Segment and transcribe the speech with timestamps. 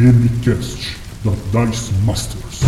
[0.00, 2.60] DMCast da Dice Masters.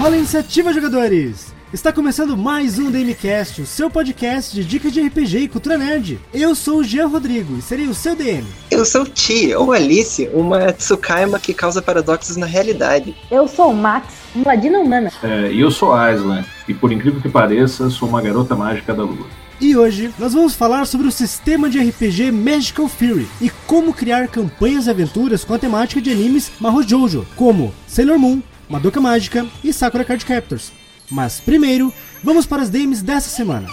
[0.00, 1.47] Rola a iniciativa, jogadores!
[1.70, 6.18] Está começando mais um DMCast, o seu podcast de dicas de RPG e cultura nerd.
[6.32, 8.46] Eu sou o Jean Rodrigo e serei o seu DM.
[8.70, 13.14] Eu sou Ti, ou Alice, uma Tsukaima que causa paradoxos na realidade.
[13.30, 15.12] Eu sou o Max, um ladino humana.
[15.22, 19.02] É, e eu sou Aislan, e por incrível que pareça, sou uma garota mágica da
[19.02, 19.26] lua.
[19.60, 24.28] E hoje nós vamos falar sobre o sistema de RPG Magical Fury e como criar
[24.28, 28.40] campanhas e aventuras com a temática de animes Mahou Jojo, como Sailor Moon,
[28.70, 30.72] Madoka Mágica e Sakura Card Captors.
[31.10, 33.68] Mas primeiro, vamos para as DMs dessa semana.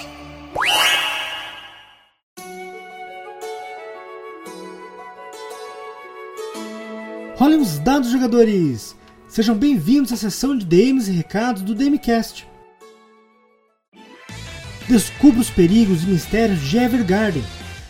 [7.35, 8.95] Rolem os dados, jogadores!
[9.27, 12.47] Sejam bem-vindos à sessão de DMs e recados do DMCast.
[14.87, 17.43] Descubra os perigos e mistérios de Evergarden.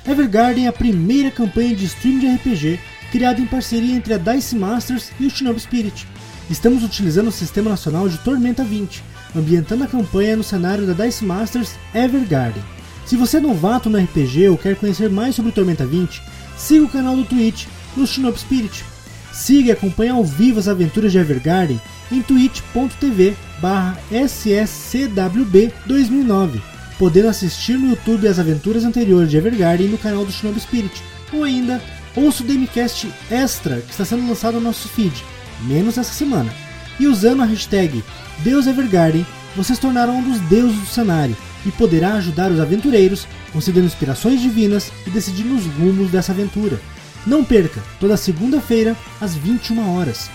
[0.08, 2.80] Evergarden é a primeira campanha de stream de RPG
[3.12, 6.08] criada em parceria entre a Dice Masters e o Shinobi Spirit.
[6.50, 9.04] Estamos utilizando o Sistema Nacional de Tormenta 20,
[9.36, 12.64] ambientando a campanha no cenário da Dice Masters Evergarden.
[13.06, 16.22] Se você é novato no RPG ou quer conhecer mais sobre Tormenta 20,
[16.58, 18.84] siga o canal do Twitch do Shinobi Spirit.
[19.32, 23.36] Siga e acompanhe ao vivo as aventuras de Evergarden em twitch.tv
[24.12, 26.62] sscwb2009,
[26.98, 31.44] podendo assistir no YouTube as aventuras anteriores de Evergarden no canal do Shinobi Spirit, ou
[31.44, 31.82] ainda
[32.16, 35.24] ouça o Demicast Extra que está sendo lançado no nosso feed,
[35.64, 36.54] menos essa semana.
[37.00, 38.04] E usando a hashtag
[38.40, 43.28] Deus Evergarden, você se tornará um dos deuses do cenário e poderá ajudar os aventureiros,
[43.52, 46.80] concedendo inspirações divinas e decidindo os rumos dessa aventura.
[47.26, 50.30] Não perca, toda segunda-feira, às 21 horas.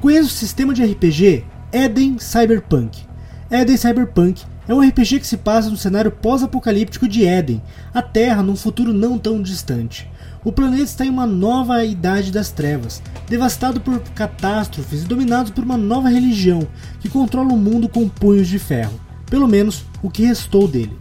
[0.00, 3.04] Conheça o sistema de RPG Eden Cyberpunk.
[3.48, 7.62] Eden Cyberpunk é um RPG que se passa no cenário pós-apocalíptico de Eden,
[7.94, 10.10] a Terra num futuro não tão distante.
[10.44, 15.62] O planeta está em uma nova idade das trevas, devastado por catástrofes e dominado por
[15.62, 16.66] uma nova religião
[16.98, 18.98] que controla o mundo com punhos de ferro,
[19.30, 20.98] pelo menos o que restou dele.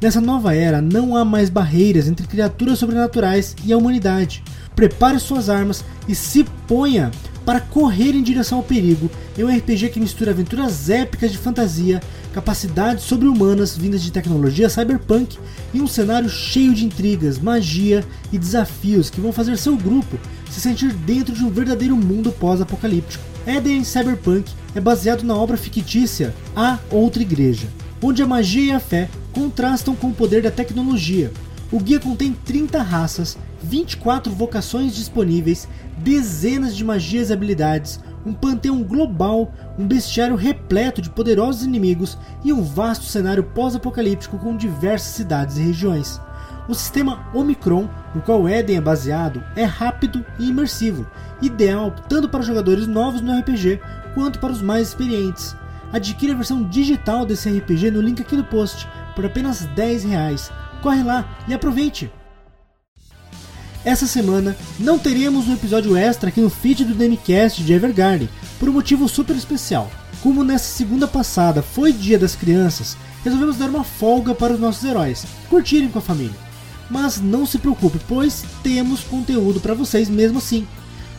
[0.00, 4.44] Nessa nova era não há mais barreiras entre criaturas sobrenaturais e a humanidade.
[4.76, 7.10] Prepare suas armas e se ponha
[7.44, 12.00] para correr em direção ao perigo em um RPG que mistura aventuras épicas de fantasia,
[12.32, 15.38] capacidades sobre-humanas vindas de tecnologia cyberpunk
[15.72, 20.18] e um cenário cheio de intrigas, magia e desafios que vão fazer seu grupo
[20.50, 23.24] se sentir dentro de um verdadeiro mundo pós-apocalíptico.
[23.46, 27.68] Eden Cyberpunk é baseado na obra fictícia A Outra Igreja,
[28.00, 31.32] onde a magia e a fé contrastam com o poder da tecnologia.
[31.70, 35.66] O guia contém 30 raças, 24 vocações disponíveis,
[35.96, 42.52] dezenas de magias e habilidades, um panteão global, um bestiário repleto de poderosos inimigos e
[42.52, 46.20] um vasto cenário pós-apocalíptico com diversas cidades e regiões.
[46.68, 51.06] O sistema Omicron, no qual Eden é baseado, é rápido e imersivo,
[51.42, 53.80] ideal tanto para jogadores novos no RPG
[54.14, 55.56] quanto para os mais experientes.
[55.92, 60.50] Adquira a versão digital desse RPG no link aqui do post por apenas 10 reais.
[60.82, 62.10] Corre lá e aproveite!
[63.84, 68.66] Essa semana não teremos um episódio extra aqui no feed do DMCast de Evergarden, por
[68.66, 69.90] um motivo super especial.
[70.22, 74.82] Como nessa segunda passada foi Dia das Crianças, resolvemos dar uma folga para os nossos
[74.84, 76.34] heróis, curtirem com a família.
[76.88, 80.66] Mas não se preocupe, pois temos conteúdo para vocês mesmo assim.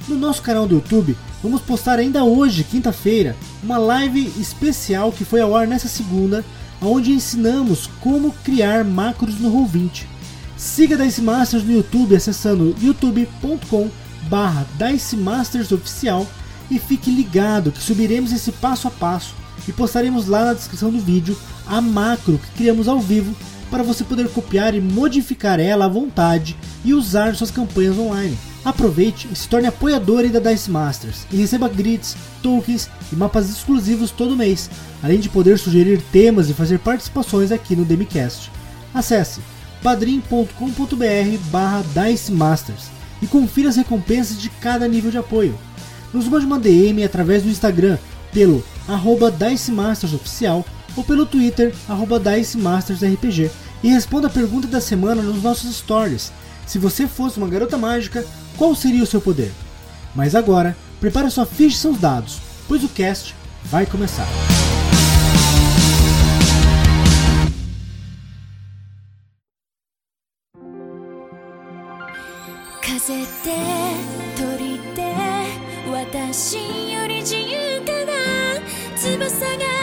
[0.07, 5.39] No nosso canal do YouTube, vamos postar ainda hoje, quinta-feira, uma live especial que foi
[5.39, 6.43] ao ar nessa segunda,
[6.81, 10.14] onde ensinamos como criar macros no Roll20.
[10.57, 13.89] Siga Dice Masters no YouTube acessando youtube.com
[14.29, 16.25] barra Dice Masters Oficial
[16.71, 19.35] e fique ligado que subiremos esse passo a passo
[19.67, 23.35] e postaremos lá na descrição do vídeo a macro que criamos ao vivo
[23.69, 26.55] para você poder copiar e modificar ela à vontade
[26.85, 28.37] e usar suas campanhas online.
[28.63, 34.09] Aproveite e se torne apoiador da Dice Masters e receba grids, tokens e mapas exclusivos
[34.09, 34.69] todo mês,
[35.03, 38.49] além de poder sugerir temas e fazer participações aqui no Demicast.
[38.93, 39.41] Acesse
[39.85, 41.83] padrim.com.br barra
[42.31, 42.85] Masters
[43.21, 45.55] e confira as recompensas de cada nível de apoio.
[46.11, 47.99] Nos mande uma DM através do Instagram
[48.33, 50.65] pelo arroba Dice Masters Oficial
[50.97, 53.51] ou pelo Twitter arroba Dice Masters RPG
[53.83, 56.31] e responda a pergunta da semana nos nossos stories.
[56.65, 58.25] Se você fosse uma garota mágica,
[58.57, 59.51] qual seria o seu poder?
[60.15, 63.35] Mas agora, prepare sua ficha e seus dados, pois o cast
[63.65, 64.27] vai começar.
[73.07, 73.55] せて
[74.35, 75.13] 鳥って
[75.87, 78.13] 私より自由かな。
[78.97, 79.74] 翼が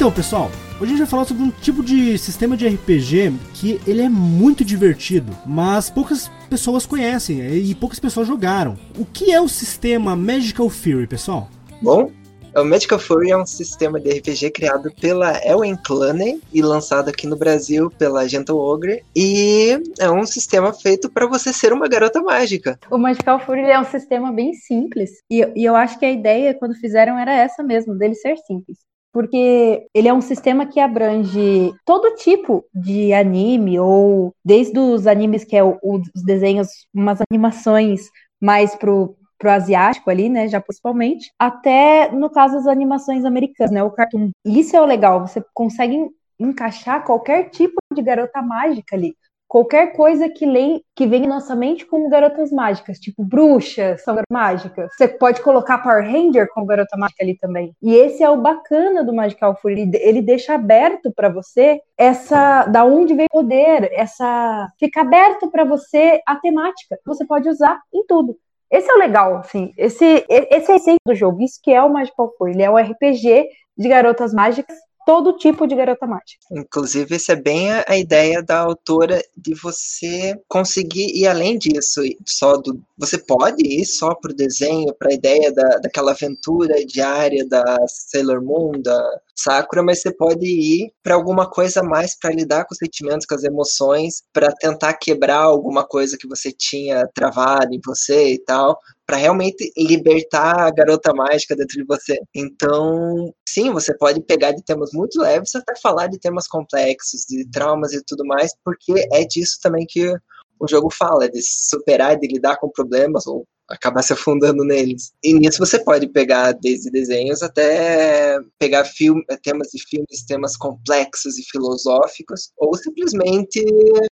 [0.00, 0.50] Então, pessoal,
[0.80, 4.08] hoje a gente vai falar sobre um tipo de sistema de RPG que ele é
[4.08, 8.78] muito divertido, mas poucas pessoas conhecem é, e poucas pessoas jogaram.
[8.98, 11.50] O que é o sistema Magical Fury, pessoal?
[11.82, 12.10] Bom,
[12.56, 17.26] o Magical Fury é um sistema de RPG criado pela Elwen Claney e lançado aqui
[17.26, 19.04] no Brasil pela Gentle Ogre.
[19.14, 22.80] E é um sistema feito para você ser uma garota mágica.
[22.90, 25.10] O Magical Fury é um sistema bem simples.
[25.30, 28.78] E, e eu acho que a ideia, quando fizeram, era essa mesmo, dele ser simples.
[29.12, 35.44] Porque ele é um sistema que abrange todo tipo de anime, ou desde os animes
[35.44, 38.02] que é o- os desenhos, umas animações
[38.40, 43.82] mais pro, pro asiático ali, né, já principalmente, até, no caso, as animações americanas, né,
[43.82, 44.30] o cartoon.
[44.44, 45.96] Isso é o legal, você consegue
[46.38, 49.14] encaixar qualquer tipo de garota mágica ali.
[49.50, 54.16] Qualquer coisa que, lei, que vem em nossa mente como garotas mágicas, tipo bruxas são
[54.30, 54.92] mágicas.
[54.96, 57.74] Você pode colocar Power Ranger como garota mágica ali também.
[57.82, 62.84] E esse é o bacana do Magical Fury, ele, deixa aberto pra você essa da
[62.84, 66.96] onde vem o poder, essa fica aberto pra você a temática.
[67.04, 68.36] Você pode usar em tudo.
[68.70, 69.72] Esse é o legal, assim.
[69.76, 71.42] Esse, esse é a essência do jogo.
[71.42, 72.52] Isso que é o Magical Fury.
[72.52, 76.40] Ele é um RPG de garotas mágicas, todo tipo de garota mágica.
[76.50, 82.00] Inclusive, essa é bem a, ideia da autora de você conseguir ir além disso.
[82.26, 87.46] Só do, você pode ir só pro desenho, para a ideia da, daquela aventura diária
[87.48, 92.64] da Sailor Moon, da Sakura, mas você pode ir para alguma coisa mais para lidar
[92.64, 97.74] com os sentimentos, com as emoções, para tentar quebrar alguma coisa que você tinha travado
[97.74, 98.78] em você e tal,
[99.10, 102.16] para realmente libertar a garota mágica dentro de você.
[102.32, 107.44] Então, sim, você pode pegar de temas muito leves até falar de temas complexos, de
[107.50, 110.14] traumas e tudo mais, porque é disso também que
[110.60, 115.12] o jogo fala, de superar, de lidar com problemas ou acabar se afundando neles.
[115.22, 121.38] E nisso você pode pegar desde desenhos até pegar filme, temas de filmes, temas complexos
[121.38, 123.64] e filosóficos, ou simplesmente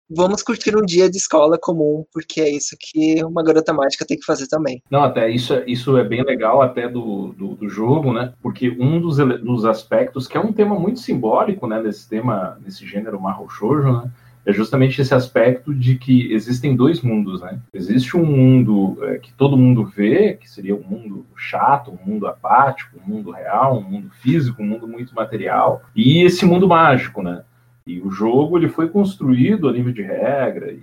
[0.09, 4.19] vamos curtir um dia de escola comum, porque é isso que uma garota mágica tem
[4.19, 4.83] que fazer também.
[4.91, 8.33] Não, até isso, isso é bem legal até do, do, do jogo, né?
[8.43, 12.87] Porque um dos, dos aspectos, que é um tema muito simbólico, né, desse tema, desse
[12.87, 13.19] gênero
[13.49, 14.11] Shoujo, né?
[14.49, 17.61] É justamente esse aspecto de que existem dois mundos, né?
[17.71, 22.27] Existe um mundo é, que todo mundo vê, que seria um mundo chato, um mundo
[22.27, 27.23] apático, um mundo real, um mundo físico, um mundo muito material, e esse mundo mágico,
[27.23, 27.43] né?
[27.87, 30.83] E o jogo ele foi construído a nível de regra e,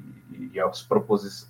[0.53, 0.88] e as,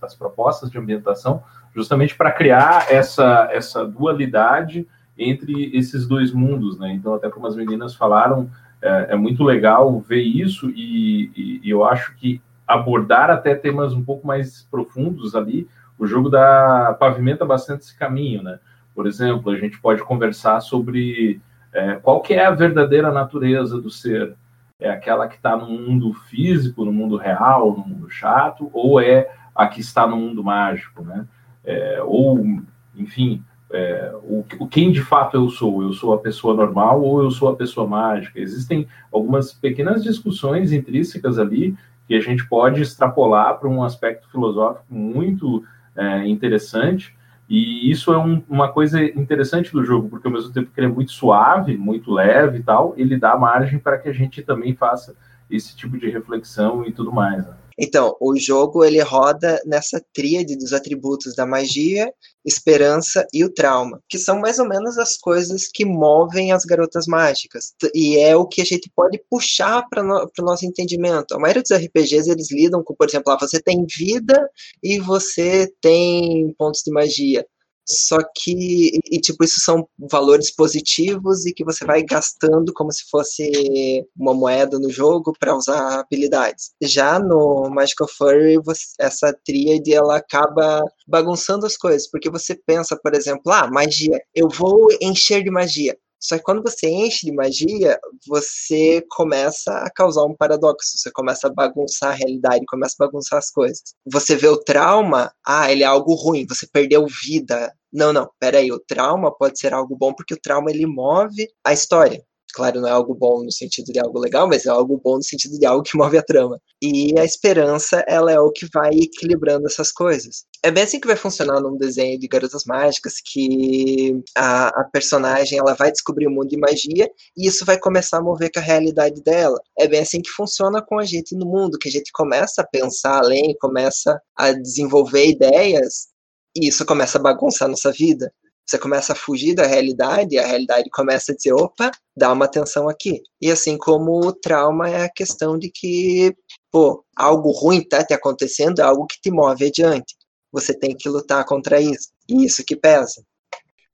[0.02, 1.44] as propostas de ambientação
[1.76, 6.94] justamente para criar essa, essa dualidade entre esses dois mundos, né?
[6.94, 8.50] Então, até como as meninas falaram,
[8.86, 13.94] é, é muito legal ver isso e, e- e eu acho que abordar até temas
[13.94, 15.68] um pouco mais profundos ali,
[15.98, 18.60] o jogo dá pavimenta bastante esse caminho, né?
[18.94, 21.42] Por exemplo, a gente pode conversar sobre
[21.74, 24.36] é, qual que é a verdadeira natureza do ser.
[24.80, 29.30] É aquela que está no mundo físico, no mundo real, no mundo chato, ou é
[29.56, 31.26] a que está no mundo mágico, né?
[31.64, 32.62] É, ou,
[32.96, 33.44] enfim,
[33.76, 35.84] é, o, quem de fato eu sou?
[35.84, 38.40] Eu sou a pessoa normal ou eu sou a pessoa mágica?
[38.40, 41.76] Existem algumas pequenas discussões intrínsecas ali
[42.08, 45.64] que a gente pode extrapolar para um aspecto filosófico muito
[45.96, 47.16] é, interessante.
[47.50, 50.88] E isso é um, uma coisa interessante do jogo, porque ao mesmo tempo que ele
[50.88, 54.74] é muito suave, muito leve e tal, ele dá margem para que a gente também
[54.74, 55.16] faça
[55.50, 57.46] esse tipo de reflexão e tudo mais.
[57.46, 57.54] Né?
[57.78, 62.12] Então, o jogo ele roda nessa tríade dos atributos da magia,
[62.46, 67.06] esperança e o trauma, que são mais ou menos as coisas que movem as garotas
[67.08, 67.74] mágicas.
[67.94, 71.34] E é o que a gente pode puxar para no, o nosso entendimento.
[71.34, 74.50] A maioria dos RPGs eles lidam com, por exemplo, ah, você tem vida
[74.84, 77.46] e você tem pontos de magia.
[77.88, 83.04] Só que, e, tipo, isso são valores positivos e que você vai gastando como se
[83.10, 86.72] fosse uma moeda no jogo para usar habilidades.
[86.82, 92.98] Já no Magical Furry, você- essa tríade ela acaba bagunçando as coisas, porque você pensa,
[93.02, 95.96] por exemplo, ah, magia, eu vou encher de magia.
[96.20, 101.48] Só que quando você enche de magia, você começa a causar um paradoxo, você começa
[101.48, 103.82] a bagunçar a realidade, começa a bagunçar as coisas.
[104.06, 107.74] Você vê o trauma, ah, ele é algo ruim, você perdeu vida.
[107.92, 111.74] Não, não, peraí, o trauma pode ser algo bom porque o trauma ele move a
[111.74, 112.24] história.
[112.56, 115.24] Claro, não é algo bom no sentido de algo legal, mas é algo bom no
[115.24, 116.58] sentido de algo que move a trama.
[116.82, 120.46] E a esperança, ela é o que vai equilibrando essas coisas.
[120.64, 125.60] É bem assim que vai funcionar num desenho de Garotas Mágicas, que a, a personagem
[125.60, 128.64] ela vai descobrir o mundo de magia e isso vai começar a mover com a
[128.64, 129.60] realidade dela.
[129.78, 132.68] É bem assim que funciona com a gente no mundo, que a gente começa a
[132.68, 136.08] pensar além, começa a desenvolver ideias
[136.56, 138.32] e isso começa a bagunçar a nossa vida.
[138.66, 142.46] Você começa a fugir da realidade, e a realidade começa a dizer, opa, dá uma
[142.46, 143.22] atenção aqui.
[143.40, 146.36] E assim como o trauma é a questão de que,
[146.72, 150.16] pô, algo ruim tá te acontecendo, é algo que te move adiante.
[150.52, 152.10] Você tem que lutar contra isso.
[152.30, 153.24] E isso que pesa.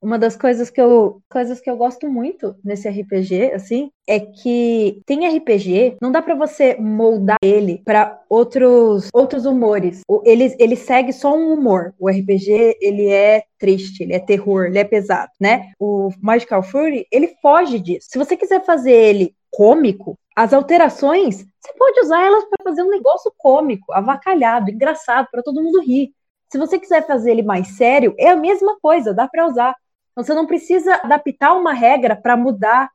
[0.02, 5.00] Uma das coisas que eu, coisas que eu gosto muito nesse RPG, assim, é que
[5.06, 10.00] tem RPG, não dá para você moldar ele para outros outros humores.
[10.24, 11.94] Ele, ele segue só um humor.
[12.00, 15.70] O RPG, ele é triste, ele é terror, ele é pesado, né?
[15.78, 18.08] O Magical Fury, ele foge disso.
[18.10, 22.90] Se você quiser fazer ele cômico, as alterações, você pode usar elas para fazer um
[22.90, 26.10] negócio cômico, avacalhado, engraçado, para todo mundo rir.
[26.50, 29.74] Se você quiser fazer ele mais sério, é a mesma coisa, dá para usar.
[30.12, 32.90] Então você não precisa adaptar uma regra para mudar.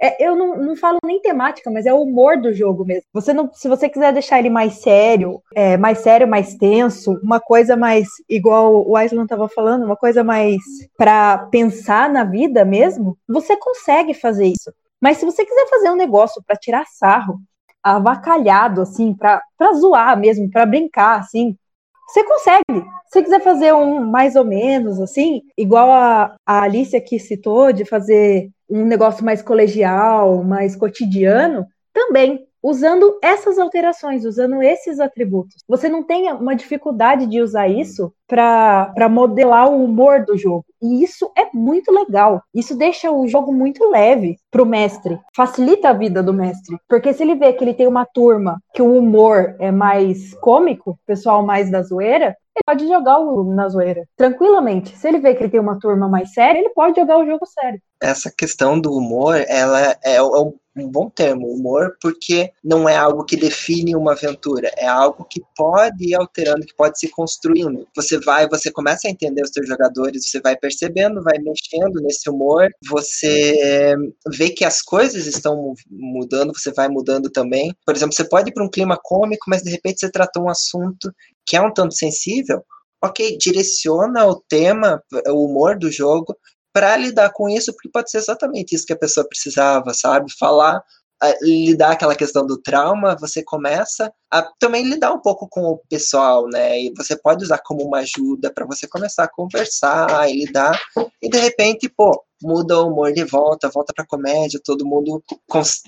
[0.00, 3.04] É, eu não, não falo nem temática, mas é o humor do jogo mesmo.
[3.12, 7.40] Você não, se você quiser deixar ele mais sério, é, mais sério, mais tenso, uma
[7.40, 10.56] coisa mais igual o Aislan estava falando, uma coisa mais
[10.96, 14.72] para pensar na vida mesmo, você consegue fazer isso.
[15.00, 17.40] Mas se você quiser fazer um negócio para tirar sarro,
[17.82, 19.40] avacalhado assim, para
[19.74, 21.56] zoar mesmo, para brincar assim,
[22.08, 22.88] você consegue.
[23.12, 26.62] Se quiser fazer um mais ou menos assim, igual a, a
[27.00, 34.62] que citou, de fazer um negócio mais colegial, mais cotidiano, também usando essas alterações, usando
[34.62, 35.62] esses atributos.
[35.66, 40.66] Você não tem uma dificuldade de usar isso para modelar o humor do jogo.
[40.82, 42.42] E isso é muito legal.
[42.54, 45.18] Isso deixa o jogo muito leve para o mestre.
[45.34, 46.76] Facilita a vida do mestre.
[46.88, 50.98] Porque se ele vê que ele tem uma turma que o humor é mais cômico,
[51.06, 54.04] pessoal mais da zoeira, ele pode jogar o na zoeira.
[54.16, 54.96] Tranquilamente.
[54.96, 57.46] Se ele vê que ele tem uma turma mais séria, ele pode jogar o jogo
[57.46, 57.80] sério.
[58.00, 60.54] Essa questão do humor, ela é, é, é um
[60.88, 66.10] bom termo, humor, porque não é algo que define uma aventura, é algo que pode
[66.10, 67.86] ir alterando, que pode se construindo.
[67.96, 72.30] Você vai, você começa a entender os seus jogadores, você vai percebendo, vai mexendo nesse
[72.30, 73.96] humor, você
[74.28, 77.74] vê que as coisas estão mudando, você vai mudando também.
[77.84, 80.50] Por exemplo, você pode ir para um clima cômico, mas de repente você tratou um
[80.50, 81.12] assunto
[81.48, 82.62] que é um tanto sensível,
[83.02, 86.36] ok, direciona o tema, o humor do jogo
[86.72, 90.30] para lidar com isso, porque pode ser exatamente isso que a pessoa precisava, sabe?
[90.38, 90.82] Falar
[91.42, 96.46] lidar aquela questão do trauma, você começa a também lidar um pouco com o pessoal,
[96.46, 96.80] né?
[96.80, 100.78] E você pode usar como uma ajuda para você começar a conversar e lidar,
[101.22, 105.22] e de repente, pô, muda o humor de volta, volta para comédia, todo mundo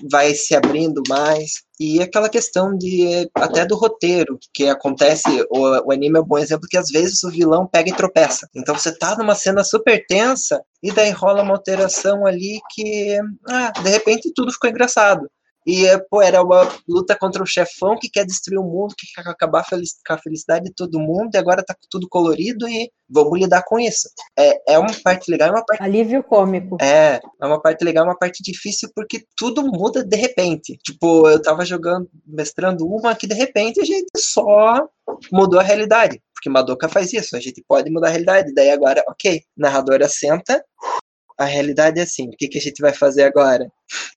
[0.09, 1.63] vai se abrindo mais.
[1.79, 6.37] E aquela questão de até do roteiro que acontece, o, o anime é um bom
[6.37, 8.47] exemplo que às vezes o vilão pega e tropeça.
[8.55, 13.17] Então você tá numa cena super tensa e daí rola uma alteração ali que,
[13.47, 15.29] ah, de repente tudo ficou engraçado.
[15.65, 19.27] E, pô, era uma luta contra um chefão que quer destruir o mundo, que quer
[19.29, 23.63] acabar com a felicidade de todo mundo, e agora tá tudo colorido e vamos lidar
[23.63, 24.09] com isso.
[24.37, 25.83] É, é uma parte legal e uma parte.
[25.83, 26.77] Alívio cômico.
[26.81, 30.77] É, é uma parte legal uma parte difícil porque tudo muda de repente.
[30.83, 34.87] Tipo, eu tava jogando, mestrando uma que de repente a gente só
[35.31, 36.21] mudou a realidade.
[36.33, 38.53] Porque Madoka faz isso, a gente pode mudar a realidade.
[38.53, 40.63] Daí agora, ok, narradora senta,
[41.37, 43.71] a realidade é assim, o que, que a gente vai fazer agora?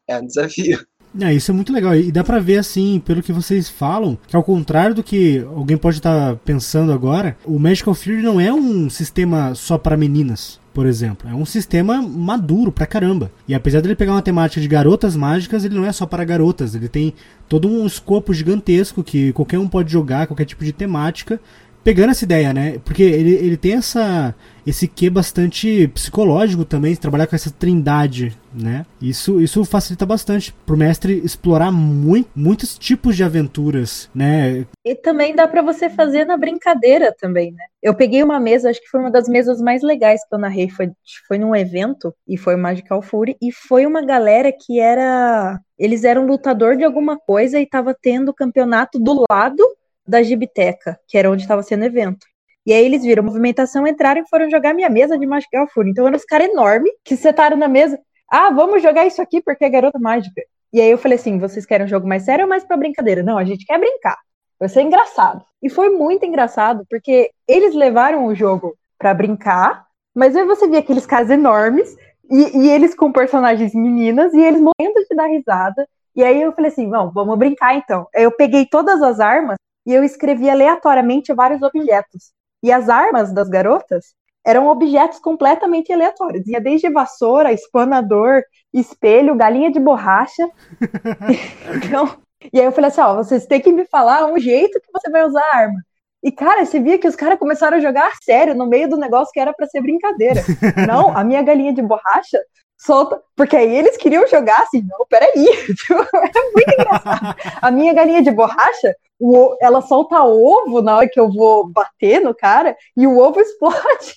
[0.07, 0.79] É um desafio.
[1.21, 1.94] É, isso é muito legal.
[1.94, 5.76] E dá pra ver, assim, pelo que vocês falam, que ao contrário do que alguém
[5.76, 10.62] pode estar tá pensando agora, o Magical Fury não é um sistema só para meninas
[10.75, 11.30] por exemplo.
[11.30, 13.30] É um sistema maduro pra caramba.
[13.47, 16.75] E apesar dele pegar uma temática de garotas mágicas, ele não é só para garotas.
[16.75, 17.14] Ele tem
[17.49, 21.40] todo um escopo gigantesco que qualquer um pode jogar, qualquer tipo de temática
[21.85, 22.79] pegando essa ideia, né?
[22.85, 24.35] Porque ele, ele tem essa
[24.67, 28.87] esse quê bastante psicológico também, trabalhar com essa trindade, né?
[29.00, 34.64] Isso, isso facilita bastante pro mestre explorar muito, muitos tipos de aventuras, né?
[34.83, 37.64] E também dá para você fazer na brincadeira também, né?
[37.83, 40.71] Eu peguei uma mesa, acho que foi uma das mesas mais legais que eu narrei,
[40.71, 40.91] foi,
[41.29, 45.61] foi num evento, e foi o Magical Fury, e foi uma galera que era...
[45.79, 49.62] Eles eram lutador de alguma coisa e tava tendo campeonato do lado
[50.07, 52.27] da Gibiteca, que era onde estava sendo evento.
[52.67, 55.91] E aí eles viram movimentação, entraram e foram jogar minha mesa de Magical Fury.
[55.91, 57.99] Então eram os caras enormes que sentaram na mesa.
[58.31, 60.43] Ah, vamos jogar isso aqui porque é garota mágica.
[60.73, 63.23] E aí eu falei assim: vocês querem um jogo mais sério ou mais pra brincadeira?
[63.23, 64.19] Não, a gente quer brincar.
[64.59, 65.45] Vai ser engraçado.
[65.63, 69.85] E foi muito engraçado, porque eles levaram o jogo para brincar,
[70.15, 71.95] mas aí você via aqueles caras enormes,
[72.31, 75.87] E, e eles com personagens meninas e eles morrendo de dar risada.
[76.17, 78.07] E aí eu falei assim, não, vamos brincar então.
[78.15, 82.33] Eu peguei todas as armas e eu escrevi aleatoriamente vários objetos.
[82.62, 84.14] E as armas das garotas
[84.45, 86.47] eram objetos completamente aleatórios.
[86.47, 90.49] Ia desde vassoura, espanador, espelho, galinha de borracha.
[91.76, 92.17] então,
[92.53, 95.11] e aí eu falei assim, ó, vocês têm que me falar um jeito que você
[95.11, 95.81] vai usar a arma.
[96.23, 98.97] E, cara, você via que os caras começaram a jogar a sério no meio do
[98.97, 100.43] negócio que era para ser brincadeira.
[100.88, 102.41] Não, a minha galinha de borracha
[102.79, 103.21] solta.
[103.37, 105.33] Porque aí eles queriam jogar assim, não, peraí.
[105.47, 107.37] é muito engraçado.
[107.61, 112.21] A minha galinha de borracha, o, ela solta ovo na hora que eu vou bater
[112.21, 114.14] no cara e o ovo explode.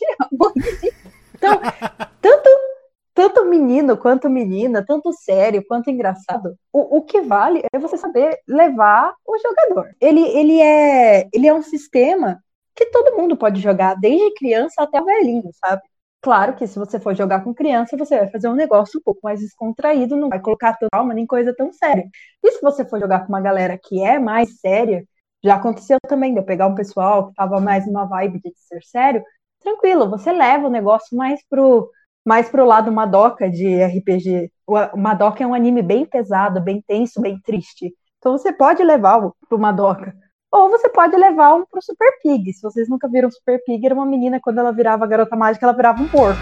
[1.36, 1.60] então,
[2.22, 2.50] tanto
[3.18, 8.38] tanto menino quanto menina, tanto sério quanto engraçado, o, o que vale é você saber
[8.48, 9.90] levar o jogador.
[10.00, 12.40] Ele, ele, é, ele é um sistema
[12.76, 15.82] que todo mundo pode jogar, desde criança até velhinho, sabe?
[16.22, 19.22] Claro que se você for jogar com criança, você vai fazer um negócio um pouco
[19.24, 22.06] mais descontraído, não vai colocar tanta alma nem coisa tão séria.
[22.44, 25.06] E se você for jogar com uma galera que é mais séria,
[25.44, 28.84] já aconteceu também de eu pegar um pessoal que tava mais numa vibe de ser
[28.84, 29.24] sério,
[29.62, 31.90] tranquilo, você leva o negócio mais pro
[32.26, 34.52] mais pro lado Madoka de RPG.
[34.66, 37.94] O Madoka é um anime bem pesado, bem tenso, bem triste.
[38.18, 40.14] Então você pode levar pro Madoka.
[40.58, 42.52] Ou você pode levar um pro Super Pig.
[42.52, 45.64] Se vocês nunca viram Super Pig, era uma menina, quando ela virava a garota mágica,
[45.68, 46.42] ela virava um porco.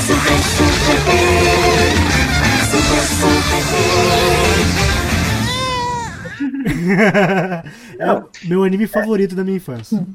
[0.00, 1.58] Super, super big.
[2.70, 3.88] Super, super big.
[7.98, 10.06] é o meu anime favorito da minha infância.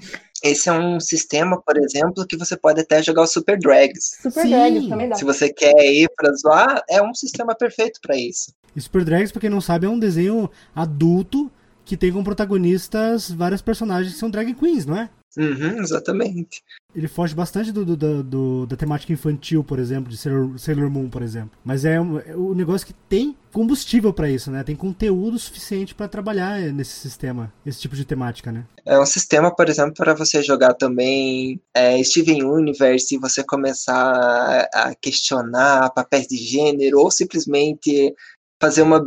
[0.42, 4.20] Esse é um sistema, por exemplo, que você pode até jogar o Super Drags.
[4.22, 4.50] Super Sim.
[4.50, 5.16] Drags também dá.
[5.16, 8.54] Se você quer ir pra zoar, é um sistema perfeito pra isso.
[8.76, 11.52] E Super Drags, pra quem não sabe, é um desenho adulto
[11.86, 15.10] que tem como protagonistas vários personagens que são drag queens, não é?
[15.36, 16.62] Uhum, exatamente.
[16.96, 20.92] Ele foge bastante do, do- do- do- da temática infantil, por exemplo, de Sailor, Sailor
[20.92, 21.50] Moon, por exemplo.
[21.66, 24.64] Mas é um, é um negócio que tem combustível pra isso, né?
[24.64, 28.64] Tem conteúdo suficiente pra trabalhar nesse sistema, esse tipo de temática, né?
[28.86, 34.70] É um sistema, por exemplo, para você jogar também é, Steven Universe e você começar
[34.72, 38.14] a questionar papéis de gênero ou simplesmente
[38.62, 39.04] fazer uma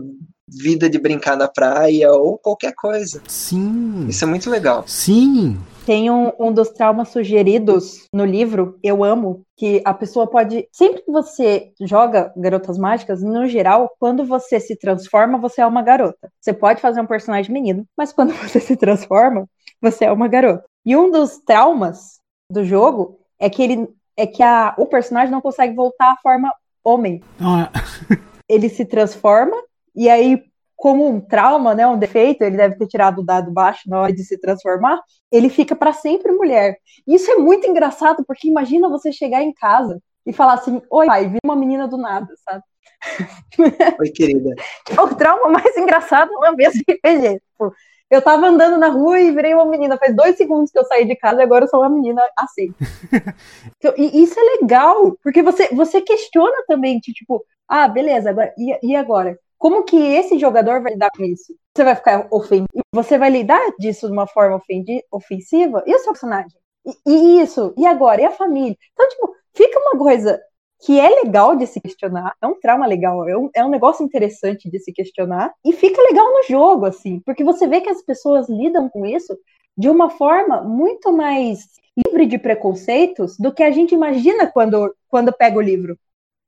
[0.49, 3.23] vida de brincar na praia ou qualquer coisa.
[3.27, 4.07] Sim.
[4.09, 4.85] Isso é muito legal.
[4.87, 5.59] Sim.
[5.85, 10.69] Tem um, um dos traumas sugeridos no livro, Eu Amo, que a pessoa pode.
[10.73, 15.83] Sempre que você joga Garotas Mágicas, no geral, quando você se transforma, você é uma
[15.83, 16.29] garota.
[16.41, 19.49] Você pode fazer um personagem menino, mas quando você se transforma,
[19.81, 20.65] você é uma garota.
[20.85, 22.19] E um dos traumas
[22.51, 26.51] do jogo é que ele é que a, o personagem não consegue voltar à forma
[26.83, 27.23] homem.
[27.41, 27.71] Ah,
[28.49, 29.57] Ele se transforma
[29.97, 30.43] e aí
[30.77, 34.13] como um trauma, né, um defeito, ele deve ter tirado o dado baixo na hora
[34.13, 35.01] de se transformar,
[35.33, 36.77] ele fica para sempre mulher.
[37.07, 41.29] Isso é muito engraçado, porque imagina você chegar em casa e falar assim: Oi, pai,
[41.29, 42.63] vi uma menina do nada, sabe?
[43.99, 44.55] Oi, querida.
[44.91, 47.41] É o trauma mais engraçado uma vez de RPG.
[47.41, 47.75] Tipo,
[48.11, 49.99] eu tava andando na rua e virei uma menina.
[49.99, 52.75] Faz dois segundos que eu saí de casa e agora eu sou uma menina aceita.
[53.79, 58.91] Então, e isso é legal, porque você, você questiona também, tipo, ah, beleza, agora, e,
[58.91, 59.39] e agora?
[59.67, 61.53] Como que esse jogador vai lidar com isso?
[61.75, 62.69] Você vai ficar ofendido?
[62.95, 64.63] Você vai lidar disso de uma forma
[65.11, 65.83] ofensiva?
[65.85, 66.57] E o seu personagem?
[66.87, 67.75] E, e isso?
[67.77, 68.21] E agora?
[68.21, 68.77] E a família?
[68.93, 70.41] Então, tipo, fica uma coisa
[70.85, 74.05] que é legal de se questionar, é um trauma legal, é um, é um negócio
[74.05, 78.03] interessante de se questionar, e fica legal no jogo, assim, porque você vê que as
[78.03, 79.37] pessoas lidam com isso
[79.77, 81.59] de uma forma muito mais
[82.07, 85.99] livre de preconceitos do que a gente imagina quando, quando pega o livro.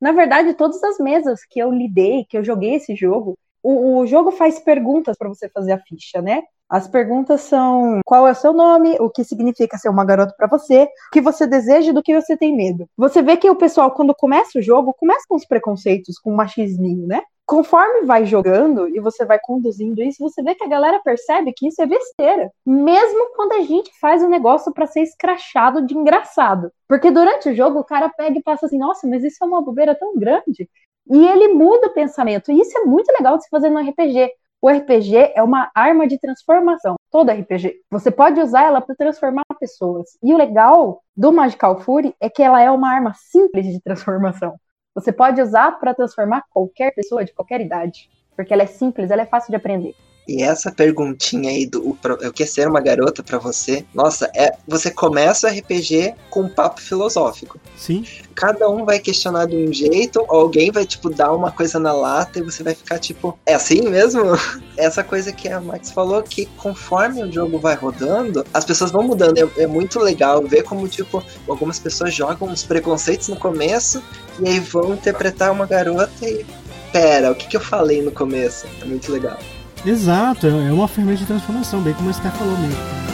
[0.00, 4.06] Na verdade, todas as mesas que eu lidei, que eu joguei esse jogo, o, o
[4.06, 6.42] jogo faz perguntas para você fazer a ficha, né?
[6.68, 8.96] As perguntas são: qual é o seu nome?
[9.00, 10.84] O que significa ser uma garota para você?
[10.84, 12.86] O que você deseja do que você tem medo?
[12.96, 16.36] Você vê que o pessoal, quando começa o jogo, começa com os preconceitos, com o
[16.36, 17.22] machisminho, né?
[17.46, 21.68] Conforme vai jogando e você vai conduzindo isso, você vê que a galera percebe que
[21.68, 22.50] isso é besteira.
[22.66, 26.70] Mesmo quando a gente faz o negócio para ser escrachado de engraçado.
[26.86, 29.62] Porque durante o jogo o cara pega e passa assim: nossa, mas isso é uma
[29.62, 30.68] bobeira tão grande.
[31.08, 32.52] E ele muda o pensamento.
[32.52, 34.30] E isso é muito legal de se fazer no RPG.
[34.60, 36.96] O RPG é uma arma de transformação.
[37.10, 37.76] Todo RPG.
[37.90, 40.18] Você pode usar ela para transformar pessoas.
[40.22, 44.58] E o legal do Magical Fury é que ela é uma arma simples de transformação.
[44.94, 48.10] Você pode usar para transformar qualquer pessoa de qualquer idade.
[48.34, 49.94] Porque ela é simples, ela é fácil de aprender.
[50.28, 53.82] E essa perguntinha aí do o que é ser uma garota pra você?
[53.94, 57.58] Nossa, é você começa o RPG com um papo filosófico.
[57.74, 58.04] Sim.
[58.34, 61.92] Cada um vai questionar de um jeito, ou alguém vai tipo dar uma coisa na
[61.92, 64.22] lata e você vai ficar tipo, é assim mesmo?
[64.76, 69.02] Essa coisa que a Max falou que conforme o jogo vai rodando, as pessoas vão
[69.02, 69.38] mudando.
[69.38, 74.02] É, é muito legal ver como tipo algumas pessoas jogam uns preconceitos no começo
[74.40, 76.44] e aí vão interpretar uma garota e
[76.92, 78.66] pera, o que, que eu falei no começo?
[78.82, 79.38] É muito legal.
[79.84, 83.08] Exato, é, é uma ferramenta de transformação, bem como a Esther falou mesmo.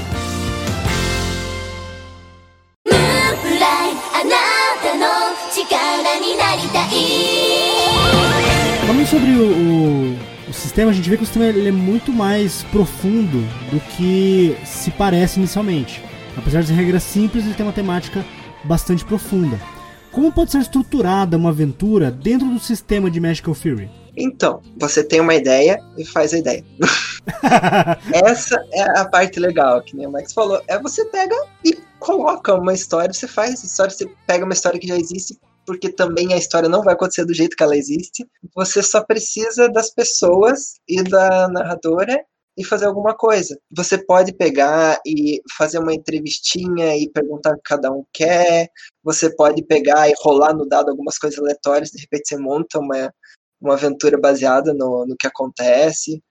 [8.87, 12.13] Falando sobre o, o, o, sistema, a gente vê que o sistema ele é muito
[12.13, 13.39] mais profundo
[13.71, 16.03] do que se parece inicialmente.
[16.37, 18.25] Apesar de ser regra simples, ele tem uma temática
[18.65, 19.59] bastante profunda.
[20.11, 24.04] Como pode ser estruturada uma aventura dentro do sistema de Magical Fury?
[24.17, 26.65] Então, você tem uma ideia e faz a ideia.
[28.13, 30.63] Essa é a parte legal, que nem o Max falou.
[30.69, 34.79] É você pega e coloca uma história, você faz essa história, você pega uma história
[34.79, 38.27] que já existe, porque também a história não vai acontecer do jeito que ela existe.
[38.55, 42.23] Você só precisa das pessoas e da narradora
[42.57, 43.59] e fazer alguma coisa.
[43.75, 48.69] Você pode pegar e fazer uma entrevistinha e perguntar o que cada um quer.
[49.03, 53.13] Você pode pegar e rolar no dado algumas coisas aleatórias, de repente você monta uma,
[53.65, 56.23] uma aventura baseada no, no que acontece.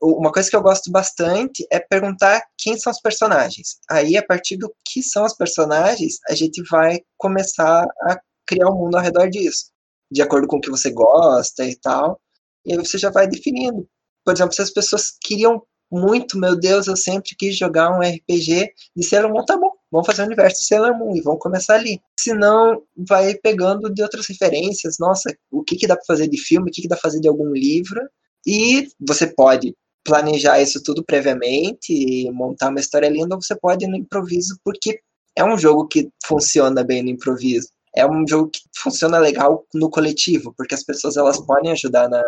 [0.00, 3.78] Uma coisa que eu gosto bastante é perguntar quem são os personagens.
[3.88, 8.76] Aí, a partir do que são os personagens, a gente vai começar a criar um
[8.76, 9.66] mundo ao redor disso,
[10.10, 12.20] de acordo com o que você gosta e tal.
[12.66, 13.88] E aí você já vai definindo.
[14.24, 18.72] Por exemplo, se as pessoas queriam muito, meu Deus, eu sempre quis jogar um RPG
[19.02, 22.00] Sailor Moon, tá bom, vamos fazer o universo de Sailor Moon e vamos começar ali.
[22.18, 26.38] Se não, vai pegando de outras referências, nossa, o que, que dá pra fazer de
[26.38, 28.00] filme, o que, que dá pra fazer de algum livro,
[28.46, 33.84] e você pode planejar isso tudo previamente e montar uma história linda, ou você pode
[33.84, 34.98] ir no improviso, porque
[35.36, 37.68] é um jogo que funciona bem no improviso.
[37.94, 42.22] É um jogo que funciona legal no coletivo, porque as pessoas elas podem ajudar na,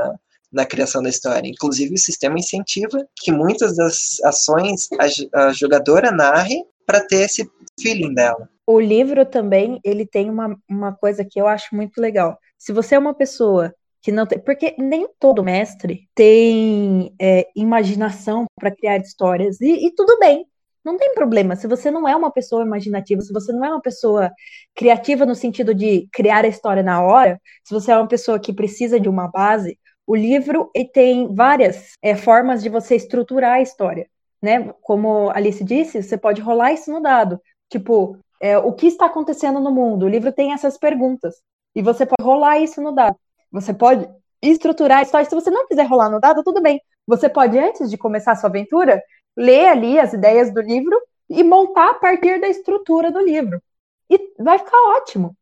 [0.53, 1.49] na criação da história.
[1.49, 4.89] Inclusive, o sistema incentiva que muitas das ações
[5.33, 7.49] a, a jogadora narre para ter esse
[7.81, 8.49] feeling dela.
[8.67, 12.39] O livro também, ele tem uma, uma coisa que eu acho muito legal.
[12.59, 14.39] Se você é uma pessoa que não tem.
[14.39, 19.61] Porque nem todo mestre tem é, imaginação para criar histórias.
[19.63, 20.47] E, e tudo bem,
[20.85, 21.57] não tem problema.
[21.57, 24.31] Se você não é uma pessoa imaginativa, se você não é uma pessoa
[24.75, 28.53] criativa no sentido de criar a história na hora, se você é uma pessoa que
[28.53, 34.07] precisa de uma base, o livro tem várias é, formas de você estruturar a história.
[34.45, 34.75] Né?
[34.83, 37.41] Como a Alice disse, você pode rolar isso no dado.
[37.71, 40.05] Tipo, é, o que está acontecendo no mundo?
[40.05, 41.37] O livro tem essas perguntas.
[41.75, 43.17] E você pode rolar isso no dado.
[43.51, 44.07] Você pode
[44.43, 45.27] estruturar a história.
[45.27, 46.79] Se você não quiser rolar no dado, tudo bem.
[47.07, 49.03] Você pode, antes de começar a sua aventura,
[49.35, 53.63] ler ali as ideias do livro e montar a partir da estrutura do livro.
[54.11, 55.35] E vai ficar ótimo.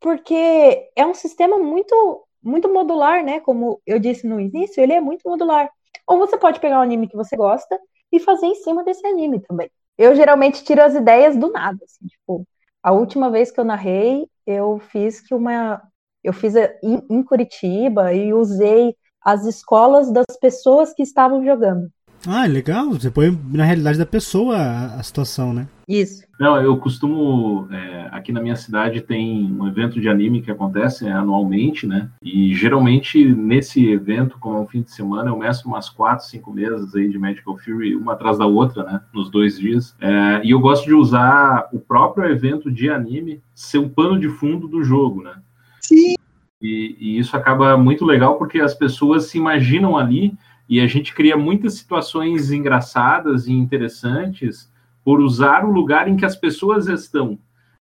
[0.00, 3.40] Porque é um sistema muito, muito modular, né?
[3.40, 5.70] Como eu disse no início, ele é muito modular.
[6.06, 7.80] Ou você pode pegar um anime que você gosta
[8.12, 9.70] e fazer em cima desse anime também.
[9.96, 12.46] Eu geralmente tiro as ideias do nada, assim, tipo,
[12.82, 15.82] a última vez que eu narrei, eu fiz que uma
[16.22, 21.90] eu fiz em Curitiba e usei as escolas das pessoas que estavam jogando.
[22.26, 22.90] Ah, legal.
[22.90, 25.66] Você põe na realidade da pessoa a, a situação, né?
[25.88, 26.22] Isso.
[26.38, 27.66] Não, eu costumo.
[27.70, 32.10] é, aqui na minha cidade tem um evento de anime que acontece é, anualmente, né?
[32.22, 36.52] E geralmente nesse evento, como é um fim de semana, eu meço umas quatro, cinco
[36.52, 39.00] mesas aí de Magical Fury, uma atrás da outra, né?
[39.12, 39.96] Nos dois dias.
[40.00, 44.28] É, e eu gosto de usar o próprio evento de anime ser o pano de
[44.28, 45.34] fundo do jogo, né?
[45.80, 46.14] Sim.
[46.62, 50.34] E, e isso acaba muito legal porque as pessoas se imaginam ali
[50.70, 54.72] e a gente cria muitas situações engraçadas e interessantes
[55.04, 57.36] por usar o lugar em que as pessoas estão.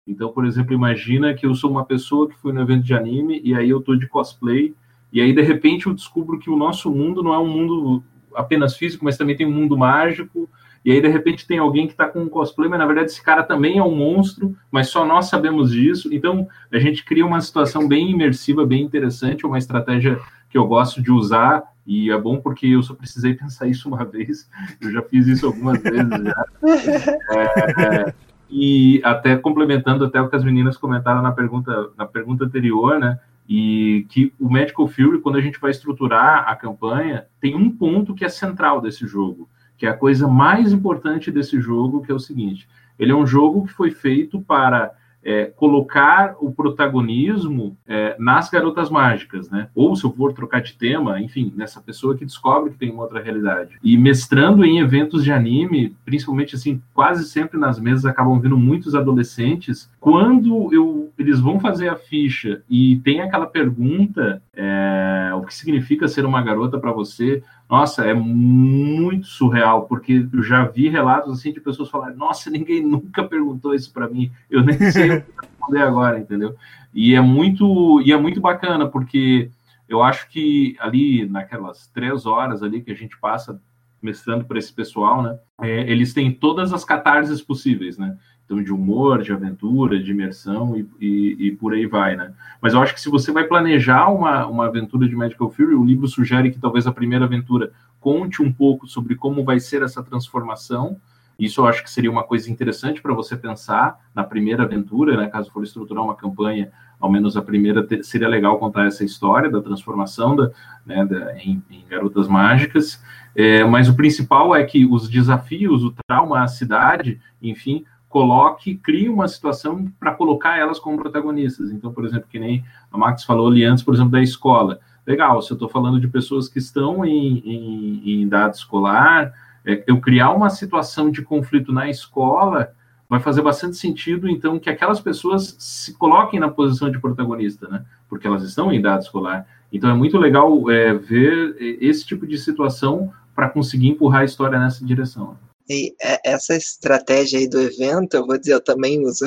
[0.05, 3.41] Então, por exemplo, imagina que eu sou uma pessoa que foi no evento de anime
[3.43, 4.75] e aí eu tô de cosplay
[5.11, 8.03] e aí de repente eu descubro que o nosso mundo não é um mundo
[8.35, 10.47] apenas físico, mas também tem um mundo mágico.
[10.83, 13.23] E aí de repente tem alguém que está com um cosplay, mas na verdade esse
[13.23, 16.13] cara também é um monstro, mas só nós sabemos disso.
[16.13, 20.19] Então a gente cria uma situação bem imersiva, bem interessante, uma estratégia
[20.51, 24.03] que eu gosto de usar e é bom porque eu só precisei pensar isso uma
[24.05, 24.49] vez.
[24.81, 26.45] Eu já fiz isso algumas vezes já.
[27.35, 28.13] É,
[28.49, 33.19] e até complementando até o que as meninas comentaram na pergunta, na pergunta anterior, né?
[33.47, 38.15] E que o Magical Fury, quando a gente vai estruturar a campanha, tem um ponto
[38.15, 42.15] que é central desse jogo, que é a coisa mais importante desse jogo, que é
[42.15, 42.67] o seguinte:
[42.97, 44.93] ele é um jogo que foi feito para
[45.25, 49.69] é, colocar o protagonismo é, nas garotas mágicas, né?
[49.73, 53.01] Ou se eu for trocar de tema, enfim, nessa pessoa que descobre que tem uma
[53.03, 53.75] outra realidade.
[53.83, 58.93] E mestrando em eventos de anime, principalmente assim, quase sempre nas mesas acabam vindo muitos
[58.93, 59.89] adolescentes.
[59.99, 60.94] Quando eu,
[61.25, 66.41] eles vão fazer a ficha e tem aquela pergunta, é, o que significa ser uma
[66.41, 67.43] garota para você?
[67.69, 72.81] Nossa, é muito surreal, porque eu já vi relatos assim de pessoas falarem: Nossa, ninguém
[72.85, 76.55] nunca perguntou isso para mim, eu nem sei o que responder agora, entendeu?
[76.93, 79.49] E é muito e é muito bacana porque
[79.89, 83.59] eu acho que ali naquelas três horas ali que a gente passa
[84.01, 85.39] mestrando para esse pessoal, né?
[85.61, 88.15] É, eles têm todas as catarses possíveis, né?
[88.45, 92.31] Então, de humor, de aventura, de imersão e, e, e, por aí vai, né?
[92.61, 95.83] Mas eu acho que se você vai planejar uma, uma aventura de Magical Fury, o
[95.83, 100.03] livro sugere que talvez a primeira aventura conte um pouco sobre como vai ser essa
[100.03, 100.97] transformação.
[101.39, 105.27] Isso eu acho que seria uma coisa interessante para você pensar na primeira aventura, né?
[105.27, 109.61] Caso for estruturar uma campanha, ao menos a primeira seria legal contar essa história da
[109.61, 110.51] transformação da,
[110.85, 113.03] né, da em, em, Garotas Mágicas.
[113.35, 117.83] É, mas o principal é que os desafios, o trauma, a cidade, enfim,
[118.15, 121.69] coloque, crie uma situação para colocar elas como protagonistas.
[121.69, 124.79] Então, por exemplo, que nem a Max falou ali antes, por exemplo, da escola.
[125.05, 129.33] Legal, se eu estou falando de pessoas que estão em, em, em idade escolar,
[129.65, 132.71] é, eu criar uma situação de conflito na escola
[133.09, 137.83] vai fazer bastante sentido, então, que aquelas pessoas se coloquem na posição de protagonista, né?
[138.07, 139.45] Porque elas estão em idade escolar.
[139.73, 144.57] Então, é muito legal é, ver esse tipo de situação para conseguir empurrar a história
[144.57, 145.35] nessa direção.
[145.69, 149.25] E essa estratégia aí do evento, eu vou dizer, eu também uso.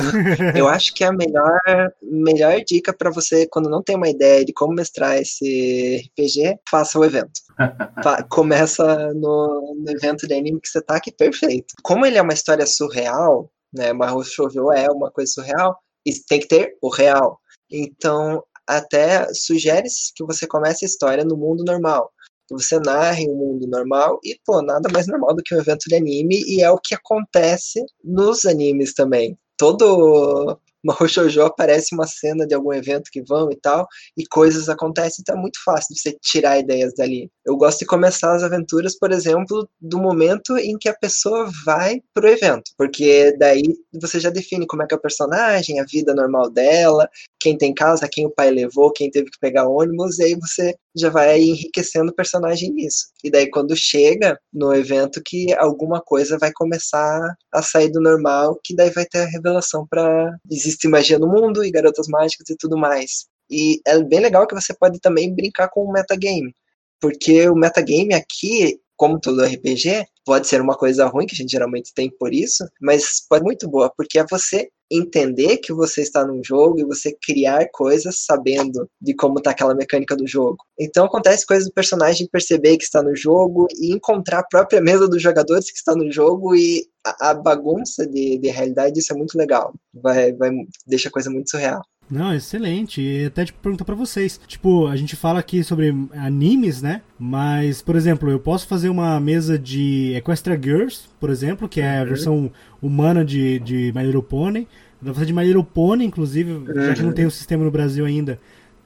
[0.56, 1.60] eu acho que é a melhor,
[2.02, 6.98] melhor dica para você, quando não tem uma ideia de como mestrar esse RPG, faça
[6.98, 7.40] o evento.
[8.30, 11.74] Começa no, no, evento de anime que você tá aqui, perfeito.
[11.82, 13.92] Como ele é uma história surreal, né?
[13.92, 17.40] Marro Choveu é uma coisa surreal, e tem que ter o real.
[17.70, 22.12] Então, até sugere que você comece a história no mundo normal
[22.48, 25.84] que você narre um mundo normal e, pô, nada mais normal do que um evento
[25.86, 29.38] de anime e é o que acontece nos animes também.
[29.56, 33.86] Todo Mahou Shoujo aparece uma cena de algum evento que vão e tal,
[34.16, 37.30] e coisas acontecem, então é muito fácil você tirar ideias dali.
[37.44, 42.00] Eu gosto de começar as aventuras, por exemplo, do momento em que a pessoa vai
[42.14, 43.62] pro evento, porque daí
[44.00, 47.08] você já define como é que é o personagem, a vida normal dela,
[47.40, 50.74] quem tem casa, quem o pai levou, quem teve que pegar ônibus, e aí você
[50.96, 53.06] já vai enriquecendo o personagem nisso.
[53.22, 58.58] E daí quando chega no evento que alguma coisa vai começar a sair do normal,
[58.64, 60.36] que daí vai ter a revelação para
[60.68, 63.26] existe magia no mundo e garotas mágicas e tudo mais.
[63.50, 66.54] E é bem legal que você pode também brincar com o metagame,
[67.00, 71.52] porque o metagame aqui como todo RPG, pode ser uma coisa ruim, que a gente
[71.52, 76.26] geralmente tem por isso, mas pode muito boa, porque é você entender que você está
[76.26, 80.58] num jogo e você criar coisas sabendo de como está aquela mecânica do jogo.
[80.78, 85.08] Então acontece coisas do personagem perceber que está no jogo e encontrar a própria mesa
[85.08, 89.16] dos jogadores que está no jogo e a, a bagunça de, de realidade, isso é
[89.16, 89.74] muito legal.
[89.92, 90.50] Vai, vai,
[90.86, 91.82] deixa a coisa muito surreal.
[92.10, 93.00] Não, excelente.
[93.00, 94.40] E até tipo, perguntar para vocês.
[94.46, 97.02] Tipo, a gente fala aqui sobre animes, né?
[97.18, 101.98] Mas, por exemplo, eu posso fazer uma mesa de Equestria Girls, por exemplo, que é
[101.98, 102.08] a uhum.
[102.08, 104.66] versão humana de, de My Little Pony.
[105.00, 106.66] Dá pra fazer de My Little Pony, inclusive, uhum.
[106.66, 108.40] já que não tem o um sistema no Brasil ainda.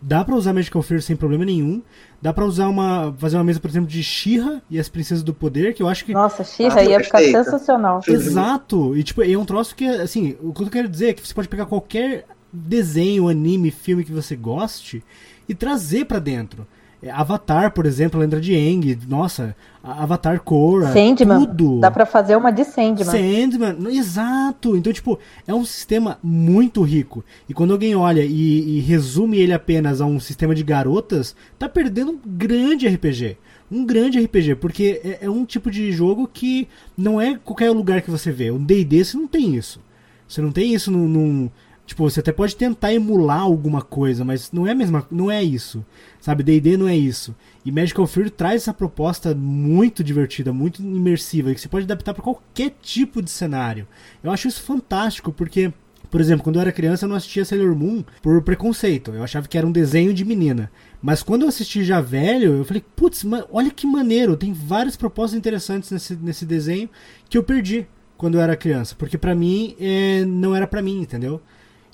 [0.04, 1.80] Dá pra usar Magical Fear sem problema nenhum.
[2.20, 3.14] Dá pra usar uma.
[3.18, 6.04] fazer uma mesa, por exemplo, de Shira e as Princesas do Poder, que eu acho
[6.04, 6.12] que.
[6.12, 8.00] Nossa, Shira ah, ia ficar sensacional.
[8.08, 8.96] Exato!
[8.96, 11.32] E tipo, é um troço que, assim, o que eu quero dizer é que você
[11.32, 15.02] pode pegar qualquer desenho, anime, filme que você goste
[15.48, 16.66] e trazer para dentro.
[17.02, 21.80] É, Avatar, por exemplo, lembra de Eng, nossa, Avatar Korra, Sandman, tudo.
[21.80, 23.04] Dá pra fazer uma de Sandman.
[23.04, 24.76] Sandman, exato.
[24.76, 27.24] Então, tipo, é um sistema muito rico.
[27.48, 31.68] E quando alguém olha e, e resume ele apenas a um sistema de garotas, tá
[31.68, 33.36] perdendo um grande RPG.
[33.68, 38.00] Um grande RPG, porque é, é um tipo de jogo que não é qualquer lugar
[38.00, 38.52] que você vê.
[38.52, 39.80] O D&D você não tem isso.
[40.28, 41.50] Você não tem isso num, num
[41.84, 45.84] Tipo, você até pode tentar emular alguma coisa, mas não é mesma, não é isso.
[46.20, 47.34] Sabe, D&D não é isso.
[47.64, 52.22] E Magical Fury traz essa proposta muito divertida, muito imersiva, que você pode adaptar para
[52.22, 53.86] qualquer tipo de cenário.
[54.22, 55.72] Eu acho isso fantástico, porque
[56.12, 59.12] por exemplo, quando eu era criança eu não assistia Sailor Moon por preconceito.
[59.12, 60.70] Eu achava que era um desenho de menina.
[61.00, 65.38] Mas quando eu assisti já velho, eu falei, putz, olha que maneiro, tem várias propostas
[65.38, 66.90] interessantes nesse, nesse desenho
[67.30, 67.86] que eu perdi
[68.18, 68.94] quando eu era criança.
[68.94, 71.40] Porque para mim é, não era para mim, entendeu?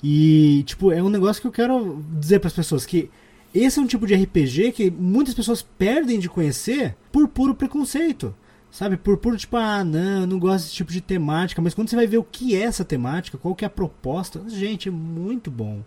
[0.03, 3.09] E, tipo, é um negócio que eu quero dizer para as pessoas que
[3.53, 8.35] esse é um tipo de RPG que muitas pessoas perdem de conhecer por puro preconceito.
[8.71, 11.89] Sabe, por puro tipo, ah, não, eu não gosto desse tipo de temática, mas quando
[11.89, 14.91] você vai ver o que é essa temática, qual que é a proposta, gente, é
[14.91, 15.81] muito bom.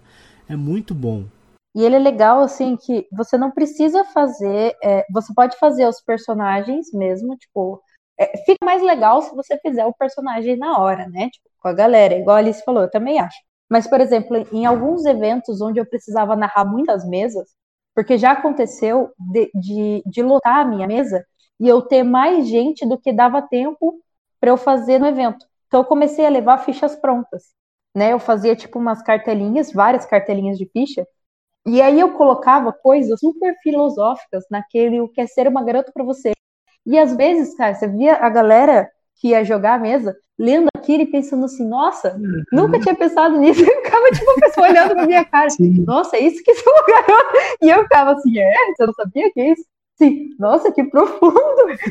[0.49, 1.25] É muito bom.
[1.75, 4.77] E ele é legal, assim, que você não precisa fazer.
[4.83, 7.81] é, você pode fazer os personagens mesmo, tipo.
[8.19, 11.31] é, fica mais legal se você fizer o personagem na hora, né?
[11.31, 13.39] Tipo, com a galera, igual a Alice falou, eu também acho.
[13.73, 17.49] Mas, por exemplo, em alguns eventos onde eu precisava narrar muitas mesas,
[17.95, 21.25] porque já aconteceu de, de, de lotar a minha mesa
[21.59, 23.99] e eu ter mais gente do que dava tempo
[24.39, 25.47] para eu fazer no evento.
[25.69, 27.45] Então eu comecei a levar fichas prontas,
[27.95, 28.13] né?
[28.13, 31.07] Eu fazia tipo umas cartelinhas, várias cartelinhas de ficha,
[31.67, 36.05] e aí eu colocava coisas super filosóficas naquele o que é ser uma garota para
[36.05, 36.33] você.
[36.85, 38.91] E às vezes, cara, você via a galera
[39.23, 42.19] que ia jogar a mesa lendo aquilo e pensando assim, nossa,
[42.51, 43.63] nunca tinha pensado nisso.
[43.63, 45.85] Eu ficava tipo a pessoa olhando pra minha cara, Sim.
[45.87, 47.39] nossa, é isso que sou uma garota.
[47.63, 49.65] E eu ficava assim, é, você não sabia que é isso?
[49.97, 51.37] Sim, nossa, que profundo.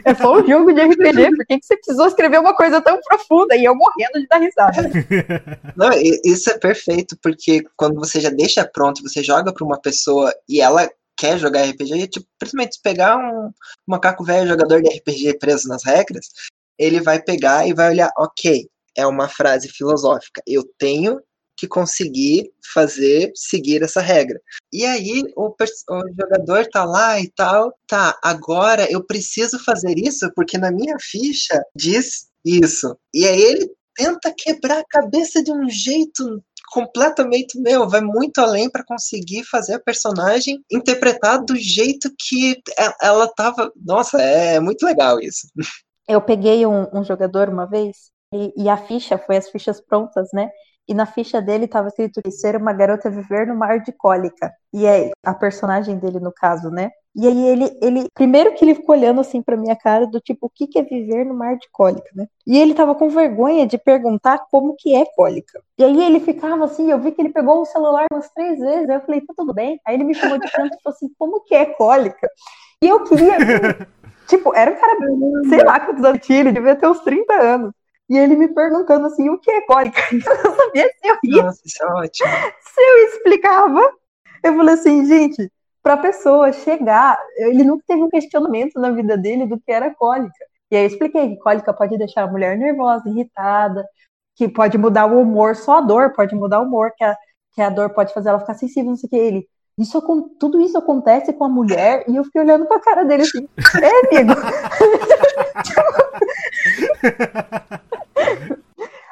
[0.04, 3.00] É só um jogo de RPG, por que, que você precisou escrever uma coisa tão
[3.00, 3.56] profunda?
[3.56, 4.90] E eu morrendo de dar risada.
[5.78, 5.90] Não,
[6.26, 10.60] isso é perfeito, porque quando você já deixa pronto, você joga pra uma pessoa e
[10.60, 13.52] ela quer jogar RPG, é tipo, principalmente se pegar um
[13.88, 16.26] macaco velho jogador de RPG preso nas regras,
[16.82, 18.68] ele vai pegar e vai olhar, ok,
[18.98, 21.22] é uma frase filosófica, eu tenho
[21.56, 24.40] que conseguir fazer, seguir essa regra.
[24.74, 30.32] E aí o, o jogador tá lá e tal, tá, agora eu preciso fazer isso
[30.36, 32.98] porque na minha ficha diz isso.
[33.14, 38.70] E aí ele tenta quebrar a cabeça de um jeito completamente meu, vai muito além
[38.70, 42.60] para conseguir fazer a personagem interpretar do jeito que
[43.02, 43.72] ela tava.
[43.76, 45.48] Nossa, é muito legal isso.
[46.08, 50.30] Eu peguei um, um jogador uma vez e, e a ficha foi as fichas prontas,
[50.34, 50.50] né?
[50.88, 54.52] E na ficha dele estava escrito que ser uma garota viver no mar de cólica.
[54.74, 56.90] E é a personagem dele, no caso, né?
[57.16, 60.48] E aí ele, ele primeiro que ele ficou olhando assim pra minha cara, do tipo,
[60.48, 62.26] o que, que é viver no mar de cólica, né?
[62.48, 65.62] E ele tava com vergonha de perguntar como que é cólica.
[65.78, 68.90] E aí ele ficava assim, eu vi que ele pegou o celular umas três vezes,
[68.90, 69.80] aí eu falei, tá tudo bem.
[69.86, 72.30] Aí ele me chamou de canto e falou assim, como que é cólica?
[72.82, 73.38] E eu queria.
[74.32, 74.98] tipo, era um cara,
[75.50, 77.72] sei lá quantos anos tinha, ele devia ter uns 30 anos.
[78.10, 80.02] E ele me perguntando assim, o que é cólica?
[80.12, 82.30] Eu não sabia se eu ia Nossa, isso é ótimo.
[82.60, 83.92] se eu explicava,
[84.44, 89.18] eu falei assim, gente, para a pessoa chegar, ele nunca teve um questionamento na vida
[89.18, 90.34] dele do que era cólica.
[90.70, 93.86] E aí eu expliquei que cólica pode deixar a mulher nervosa, irritada,
[94.36, 97.16] que pode mudar o humor, só a dor pode mudar o humor, que a,
[97.54, 99.16] que a dor pode fazer ela ficar sensível, não sei o que.
[99.16, 100.02] Ele, isso,
[100.40, 103.48] tudo isso acontece com a mulher, e eu fiquei olhando pra cara dele assim,
[103.82, 104.34] é, amigo.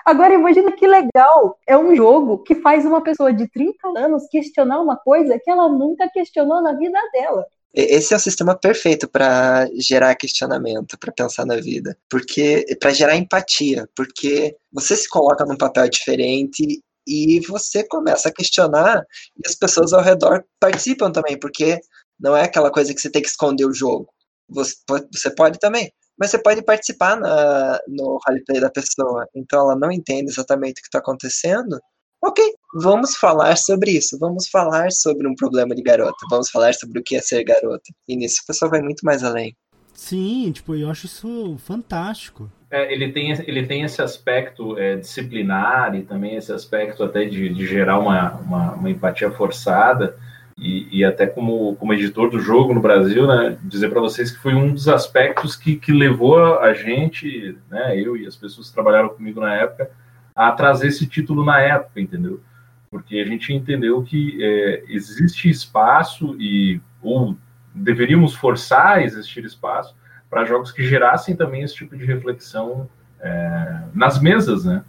[0.09, 1.59] Agora imagina que legal.
[1.67, 5.69] É um jogo que faz uma pessoa de 30 anos questionar uma coisa que ela
[5.69, 7.45] nunca questionou na vida dela.
[7.71, 13.15] Esse é o sistema perfeito para gerar questionamento, para pensar na vida, porque para gerar
[13.15, 19.03] empatia, porque você se coloca num papel diferente e você começa a questionar
[19.37, 21.79] e as pessoas ao redor participam também, porque
[22.19, 24.07] não é aquela coisa que você tem que esconder o jogo.
[24.49, 29.27] Você pode, você pode também, mas você pode participar na, no roleplay da pessoa.
[29.35, 31.79] Então ela não entende exatamente o que está acontecendo.
[32.21, 32.43] Ok,
[32.75, 34.17] vamos falar sobre isso.
[34.19, 36.17] Vamos falar sobre um problema de garota.
[36.29, 37.83] Vamos falar sobre o que é ser garota.
[38.07, 39.55] E nisso a pessoa vai muito mais além.
[39.99, 42.49] Sim, tipo, eu acho isso fantástico.
[42.71, 47.49] É, ele, tem, ele tem esse aspecto é, disciplinar e também esse aspecto até de,
[47.49, 50.17] de gerar uma, uma, uma empatia forçada.
[50.57, 54.41] E, e, até como, como editor do jogo no Brasil, né, dizer para vocês que
[54.41, 58.73] foi um dos aspectos que, que levou a gente, né, eu e as pessoas que
[58.73, 59.91] trabalharam comigo na época,
[60.33, 62.41] a trazer esse título na época, entendeu?
[62.89, 67.37] Porque a gente entendeu que é, existe espaço e ou
[67.79, 69.95] deveríamos forçar a existir espaço
[70.29, 72.87] para jogos que gerassem também esse tipo de reflexão
[73.19, 74.83] é, nas mesas, né?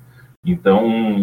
[0.45, 1.23] Então,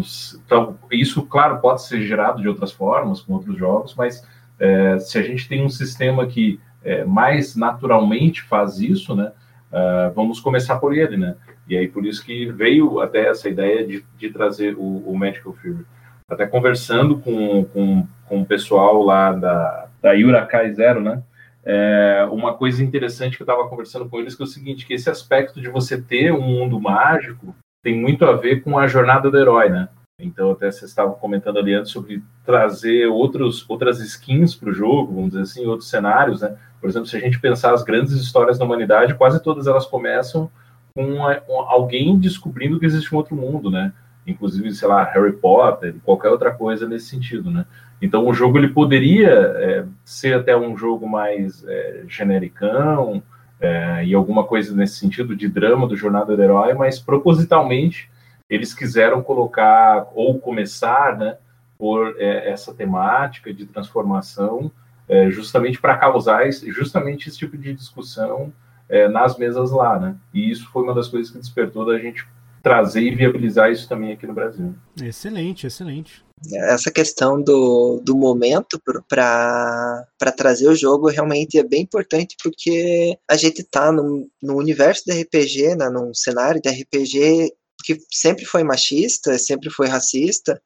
[0.92, 4.24] isso, claro, pode ser gerado de outras formas, com outros jogos, mas
[4.60, 9.32] é, se a gente tem um sistema que é, mais naturalmente faz isso, né?
[9.68, 11.36] Uh, vamos começar por ele, né?
[11.68, 15.54] E aí por isso que veio até essa ideia de, de trazer o, o Magical
[15.54, 15.86] Fury.
[16.30, 21.22] Até conversando com, com, com o pessoal lá da, da Yurakai Zero, né?
[21.70, 24.94] É, uma coisa interessante que eu estava conversando com eles que é o seguinte, que
[24.94, 27.54] esse aspecto de você ter um mundo mágico
[27.84, 29.90] tem muito a ver com a jornada do herói, né?
[30.18, 35.14] Então até vocês estavam comentando ali antes sobre trazer outros, outras skins para o jogo,
[35.14, 36.56] vamos dizer assim, outros cenários, né?
[36.80, 40.50] Por exemplo, se a gente pensar as grandes histórias da humanidade, quase todas elas começam
[40.96, 43.92] com alguém descobrindo que existe um outro mundo, né?
[44.28, 47.66] Inclusive, sei lá, Harry Potter, qualquer outra coisa nesse sentido, né?
[48.02, 53.24] Então, o jogo ele poderia é, ser até um jogo mais é, genericão,
[53.60, 58.10] é, e alguma coisa nesse sentido de drama do Jornada do Herói, mas propositalmente
[58.50, 61.38] eles quiseram colocar ou começar, né,
[61.78, 64.72] por é, essa temática de transformação,
[65.08, 68.54] é, justamente para causar esse, justamente esse tipo de discussão
[68.90, 70.16] é, nas mesas lá, né?
[70.34, 72.28] E isso foi uma das coisas que despertou da gente
[72.68, 74.76] trazer e viabilizar isso também aqui no Brasil.
[75.02, 76.26] Excelente, excelente.
[76.54, 80.06] Essa questão do, do momento para
[80.36, 85.14] trazer o jogo realmente é bem importante porque a gente tá no, no universo do
[85.14, 87.52] RPG, né, num cenário de RPG
[87.84, 90.62] que sempre foi machista, sempre foi racista,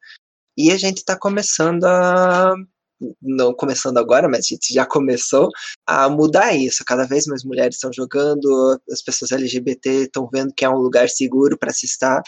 [0.56, 2.54] e a gente está começando a
[3.20, 5.48] não começando agora, mas a gente já começou
[5.86, 6.84] a mudar isso.
[6.84, 11.08] Cada vez mais mulheres estão jogando, as pessoas LGBT estão vendo que é um lugar
[11.08, 12.22] seguro para se estar.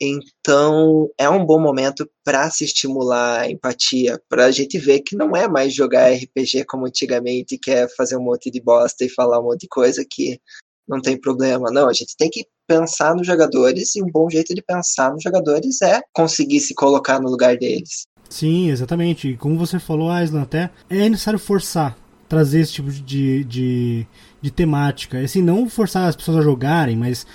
[0.00, 5.16] Então, é um bom momento para se estimular a empatia, para a gente ver que
[5.16, 9.08] não é mais jogar RPG como antigamente, que é fazer um monte de bosta e
[9.08, 10.40] falar um monte de coisa que
[10.86, 11.70] não tem problema.
[11.72, 15.22] Não, a gente tem que pensar nos jogadores e um bom jeito de pensar nos
[15.22, 18.06] jogadores é conseguir se colocar no lugar deles.
[18.28, 19.28] Sim, exatamente.
[19.28, 21.96] E como você falou, Aislan, até é necessário forçar,
[22.28, 24.06] trazer esse tipo de, de,
[24.40, 25.18] de temática.
[25.18, 27.26] Assim, não forçar as pessoas a jogarem, mas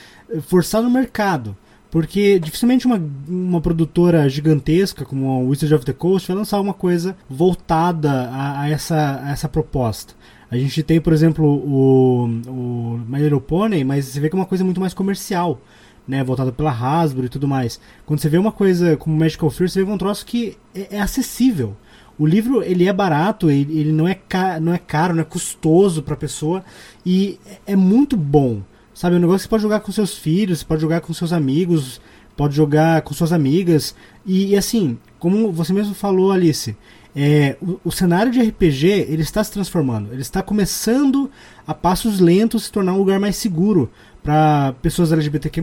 [0.41, 1.57] forçar no mercado.
[1.89, 6.73] Porque dificilmente uma, uma produtora gigantesca como a Wizard of the Coast vai lançar uma
[6.73, 10.15] coisa voltada a, a essa, a essa proposta.
[10.49, 14.39] A gente tem, por exemplo, o, o My Little Pony, mas você vê que é
[14.39, 15.61] uma coisa muito mais comercial
[16.07, 17.79] né, voltada pela Hasbro e tudo mais.
[18.05, 21.01] Quando você vê uma coisa como Magical Fear, você vê um troço que é, é
[21.01, 21.75] acessível.
[22.17, 24.19] O livro ele é barato, ele, ele não, é
[24.61, 26.63] não é caro, não é custoso para a pessoa
[27.05, 28.61] e é, é muito bom.
[28.93, 31.33] Sabe, é um negócio que você pode jogar com seus filhos, pode jogar com seus
[31.33, 31.99] amigos,
[32.37, 33.95] pode jogar com suas amigas.
[34.23, 36.77] E, e assim, como você mesmo falou, Alice,
[37.15, 41.29] é, o, o, cenário de RPG ele está se transformando, ele está começando
[41.65, 43.89] a passos lentos se tornar um lugar mais seguro
[44.23, 45.61] para pessoas LGBTQ+,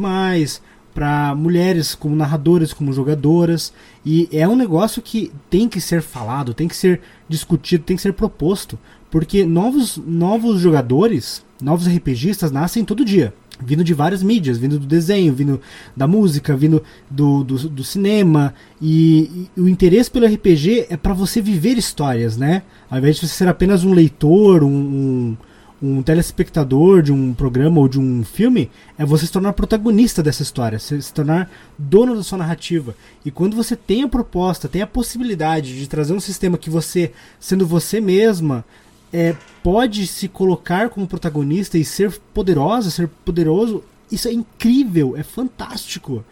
[0.95, 3.73] para mulheres como narradoras, como jogadoras,
[4.05, 8.03] e é um negócio que tem que ser falado, tem que ser discutido, tem que
[8.03, 8.79] ser proposto,
[9.11, 14.87] porque novos, novos jogadores, novos RPGistas nascem todo dia, vindo de várias mídias, vindo do
[14.87, 15.61] desenho, vindo
[15.97, 21.15] da música, vindo do, do, do cinema, e, e, o interesse pelo RPG é para
[21.15, 22.63] você viver histórias, né?
[22.91, 25.37] Ao invés de você ser apenas um leitor, um, um
[25.83, 30.43] um telespectador de um programa ou de um filme é você se tornar protagonista dessa
[30.43, 32.95] história, se tornar dono da sua narrativa.
[33.25, 37.13] E quando você tem a proposta, tem a possibilidade de trazer um sistema que você,
[37.39, 38.65] sendo você mesma,
[39.13, 45.23] é, pode se colocar como protagonista e ser poderosa, ser poderoso, isso é incrível, é
[45.23, 46.25] fantástico.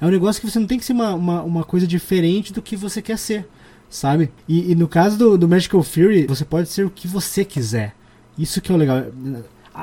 [0.00, 2.62] É um negócio que você não tem que ser uma, uma, uma coisa diferente do
[2.62, 3.46] que você quer ser,
[3.88, 4.30] sabe?
[4.48, 7.94] E, e no caso do, do Magical Fury, você pode ser o que você quiser.
[8.38, 9.04] Isso que é o legal.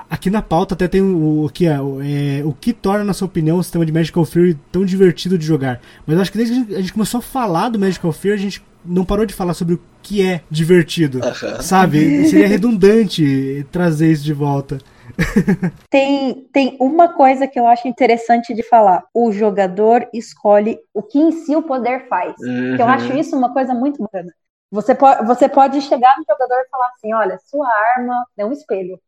[0.10, 3.28] Aqui na pauta até tem o, o que é, é, o que torna, na sua
[3.28, 5.82] opinião, o sistema de Magical Fury tão divertido de jogar.
[6.06, 8.64] Mas acho que desde que a gente começou a falar do Magical Fury, a gente
[8.86, 11.19] não parou de falar sobre o que é divertido.
[11.61, 12.27] Sabe?
[12.27, 14.79] Seria redundante trazer isso de volta.
[15.89, 19.03] tem, tem uma coisa que eu acho interessante de falar.
[19.13, 22.36] O jogador escolhe o que em si o poder faz.
[22.39, 22.75] Uhum.
[22.77, 24.34] eu acho isso uma coisa muito bacana.
[24.71, 28.51] Você pode, você pode chegar no jogador e falar assim: olha, sua arma é um
[28.51, 28.99] espelho.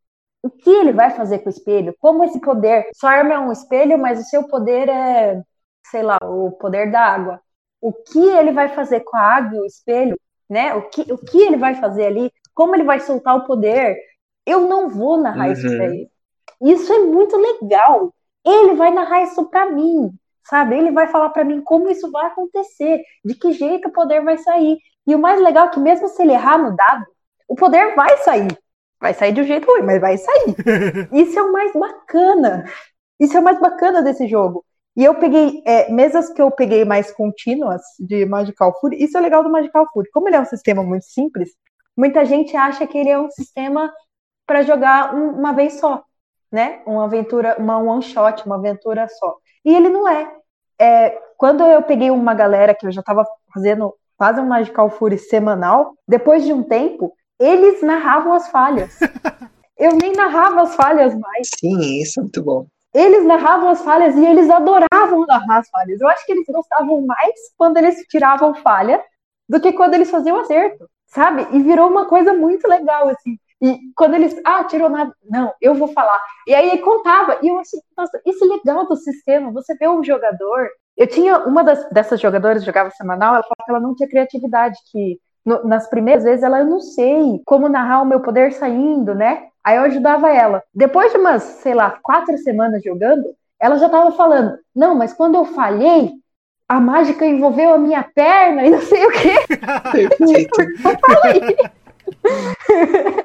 [0.44, 1.96] O que ele vai fazer com o espelho?
[2.00, 2.88] Como esse poder.
[2.94, 5.42] Sua arma é um espelho, mas o seu poder é,
[5.90, 7.42] sei lá, o poder da água.
[7.86, 10.20] O que ele vai fazer com a água e o espelho?
[10.50, 10.74] Né?
[10.74, 12.32] O, que, o que ele vai fazer ali?
[12.52, 13.96] Como ele vai soltar o poder?
[14.44, 15.54] Eu não vou narrar uhum.
[15.54, 16.10] isso pra ele.
[16.64, 18.12] Isso é muito legal.
[18.44, 20.12] Ele vai narrar isso para mim,
[20.44, 20.76] sabe?
[20.76, 24.40] Ele vai falar para mim como isso vai acontecer, de que jeito o poder vai
[24.40, 24.80] sair.
[25.06, 27.06] E o mais legal é que mesmo se ele errar no dado,
[27.48, 28.48] o poder vai sair.
[29.00, 30.56] Vai sair de um jeito ruim, mas vai sair.
[31.14, 32.66] Isso é o mais bacana.
[33.20, 34.66] Isso é o mais bacana desse jogo.
[34.96, 39.04] E eu peguei é, mesas que eu peguei mais contínuas de Magical Fury.
[39.04, 40.10] Isso é legal do Magical Fury.
[40.12, 41.50] Como ele é um sistema muito simples,
[41.98, 43.92] muita gente acha que ele é um sistema
[44.48, 46.04] para jogar um, uma vez só,
[46.52, 46.82] né?
[46.86, 49.36] Uma aventura, uma one shot, uma aventura só.
[49.66, 50.32] E ele não é.
[50.80, 55.18] é quando eu peguei uma galera que eu já estava fazendo fazem um Magical Fury
[55.18, 58.98] semanal, depois de um tempo, eles narravam as falhas.
[59.78, 61.50] Eu nem narrava as falhas mais.
[61.60, 62.66] Sim, isso é muito bom.
[62.96, 66.00] Eles narravam as falhas e eles adoravam narrar as falhas.
[66.00, 69.04] Eu acho que eles gostavam mais quando eles tiravam falha
[69.48, 71.46] do que quando eles faziam acerto, sabe?
[71.52, 73.38] E virou uma coisa muito legal, assim.
[73.62, 76.20] E quando eles, ah, tirou nada, não, eu vou falar.
[76.48, 80.04] E aí contava, e eu assim, nossa, isso é legal do sistema, você vê um
[80.04, 84.08] jogador eu tinha uma das, dessas jogadoras jogava semanal, ela falava que ela não tinha
[84.08, 88.54] criatividade, que no, nas primeiras vezes ela, eu não sei como narrar o meu poder
[88.54, 89.50] saindo, né?
[89.66, 90.64] Aí eu ajudava ela.
[90.72, 95.34] Depois de umas, sei lá, quatro semanas jogando, ela já tava falando: Não, mas quando
[95.36, 96.12] eu falhei,
[96.70, 99.36] a mágica envolveu a minha perna e não sei o quê.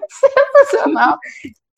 [0.08, 1.18] Sensacional.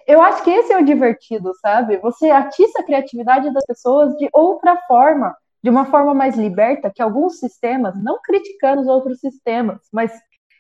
[0.07, 1.97] Eu acho que esse é o divertido, sabe?
[1.99, 7.03] Você atiça a criatividade das pessoas de outra forma, de uma forma mais liberta, que
[7.03, 10.13] alguns sistemas, não criticando os outros sistemas, mas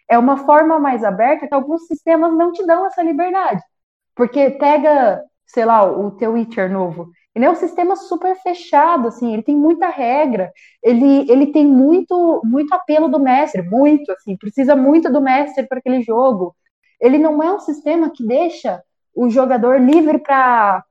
[0.09, 3.62] é uma forma mais aberta que alguns sistemas não te dão essa liberdade.
[4.14, 7.10] Porque pega, sei lá, o teu Witcher novo.
[7.34, 10.52] Ele é um sistema super fechado, assim, ele tem muita regra,
[10.82, 15.78] ele, ele tem muito, muito apelo do mestre, muito, assim, precisa muito do mestre para
[15.78, 16.54] aquele jogo.
[17.00, 18.82] Ele não é um sistema que deixa
[19.14, 20.84] o jogador livre para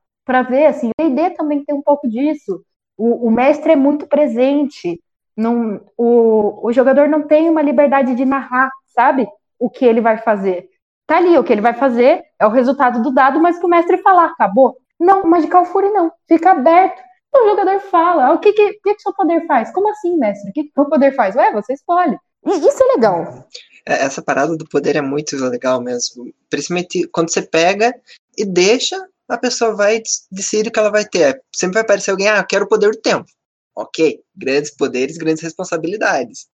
[0.50, 2.64] ver, assim, o D&D também tem um pouco disso.
[2.98, 5.00] O, o mestre é muito presente,
[5.38, 9.28] não, o, o jogador não tem uma liberdade de narrar, sabe,
[9.60, 10.70] o que ele vai fazer.
[11.12, 13.70] Tá ali, o que ele vai fazer é o resultado do dado, mas que o
[13.70, 14.78] mestre falar, acabou.
[14.98, 16.10] Não, Magical Fury não.
[16.26, 17.02] Fica aberto.
[17.36, 18.28] O jogador fala.
[18.28, 19.74] Ah, o que que, que, que seu poder faz?
[19.74, 20.50] Como assim, mestre?
[20.50, 21.36] O que, que o poder faz?
[21.36, 22.18] Ué, você escolhe.
[22.46, 23.46] E isso é legal.
[23.86, 26.32] É, Essa parada do poder é muito legal mesmo.
[26.50, 27.94] Principalmente quando você pega
[28.38, 28.96] e deixa,
[29.28, 30.02] a pessoa vai
[30.32, 31.44] decide o que ela vai ter.
[31.54, 33.30] Sempre vai aparecer alguém, ah, eu quero o poder do tempo.
[33.76, 36.48] Ok, grandes poderes, grandes responsabilidades.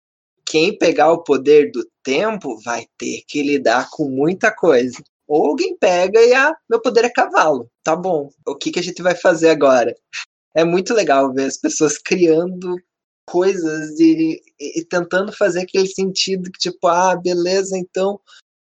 [0.47, 4.97] Quem pegar o poder do tempo vai ter que lidar com muita coisa.
[5.27, 7.69] Ou alguém pega e, ah, meu poder é cavalo.
[7.83, 9.95] Tá bom, o que, que a gente vai fazer agora?
[10.55, 12.75] É muito legal ver as pessoas criando
[13.27, 18.19] coisas e, e- e tentando fazer aquele sentido que, tipo, ah, beleza, então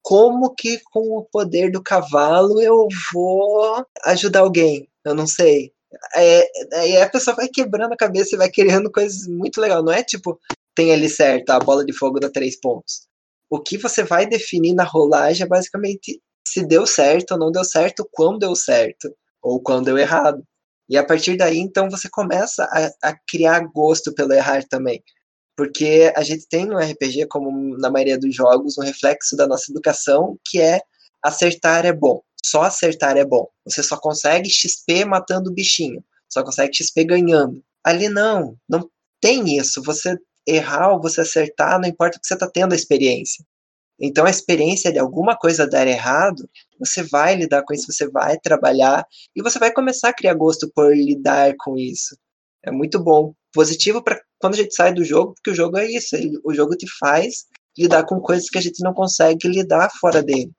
[0.02, 4.88] como que com o poder do cavalo eu vou ajudar alguém?
[5.04, 5.72] Eu não sei.
[6.14, 9.84] É, aí a pessoa vai quebrando a cabeça e vai criando coisas muito legais.
[9.84, 10.38] Não é tipo,
[10.76, 13.08] tem ali certo, a bola de fogo dá três pontos.
[13.50, 17.64] O que você vai definir na rolagem é basicamente se deu certo ou não deu
[17.64, 19.12] certo, quando deu certo,
[19.42, 20.44] ou quando deu errado.
[20.88, 25.02] E a partir daí, então, você começa a, a criar gosto pelo errar também.
[25.56, 29.72] Porque a gente tem no RPG, como na maioria dos jogos, um reflexo da nossa
[29.72, 30.80] educação, que é
[31.22, 32.20] acertar é bom.
[32.44, 33.48] Só acertar é bom.
[33.64, 36.04] Você só consegue XP matando o bichinho.
[36.28, 37.62] Só consegue XP ganhando.
[37.82, 38.88] Ali não, não
[39.20, 39.82] tem isso.
[39.82, 40.16] Você
[40.46, 43.44] errar ou você acertar, não importa que você está tendo a experiência.
[43.98, 48.38] Então, a experiência de alguma coisa dar errado, você vai lidar com isso, você vai
[48.38, 52.16] trabalhar e você vai começar a criar gosto por lidar com isso.
[52.62, 53.32] É muito bom.
[53.54, 56.14] Positivo para quando a gente sai do jogo, porque o jogo é isso.
[56.14, 60.22] ele- o jogo te faz lidar com coisas que a gente não consegue lidar fora
[60.22, 60.52] dele.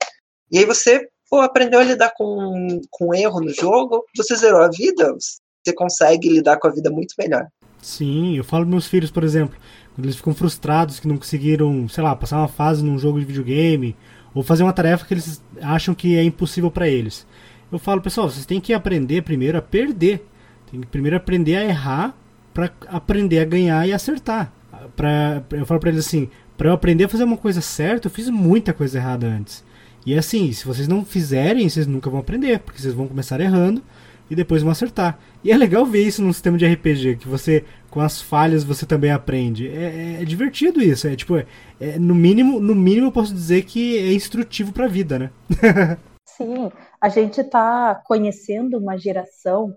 [0.52, 4.70] E aí você pô, aprendeu a lidar com, com erro no jogo, você zerou a
[4.70, 7.48] vida, você consegue lidar com a vida muito melhor.
[7.82, 9.57] Sim, eu falo pros meus filhos, por exemplo,
[9.95, 13.25] quando eles ficam frustrados que não conseguiram, sei lá, passar uma fase num jogo de
[13.25, 13.95] videogame,
[14.34, 17.25] ou fazer uma tarefa que eles acham que é impossível para eles.
[17.71, 20.25] Eu falo, pessoal, vocês têm que aprender primeiro a perder.
[20.71, 22.15] Tem que primeiro aprender a errar
[22.53, 24.51] para aprender a ganhar e acertar.
[24.95, 28.11] Pra, eu falo para eles assim, para eu aprender a fazer uma coisa certa, eu
[28.11, 29.63] fiz muita coisa errada antes.
[30.05, 33.84] E assim, se vocês não fizerem, vocês nunca vão aprender, porque vocês vão começar errando
[34.30, 35.17] e depois vão acertar.
[35.43, 38.86] E é legal ver isso num sistema de RPG, que você, com as falhas, você
[38.86, 39.67] também aprende.
[39.67, 41.07] É, é- é divertido isso.
[41.07, 45.17] É tipo, é- no mínimo, no mínimo eu posso dizer que é instrutivo pra vida,
[45.19, 45.32] né?
[46.25, 46.71] Sim,
[47.01, 49.75] a gente está conhecendo uma geração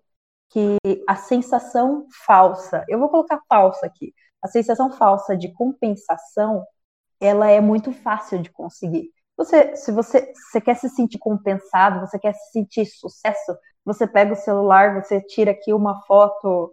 [0.51, 0.77] que
[1.09, 6.65] a sensação falsa, eu vou colocar falsa aqui, a sensação falsa de compensação,
[7.21, 9.11] ela é muito fácil de conseguir.
[9.37, 13.57] Você, se você, você quer se sentir compensado, você quer se sentir sucesso,
[13.93, 16.73] você pega o celular, você tira aqui uma foto,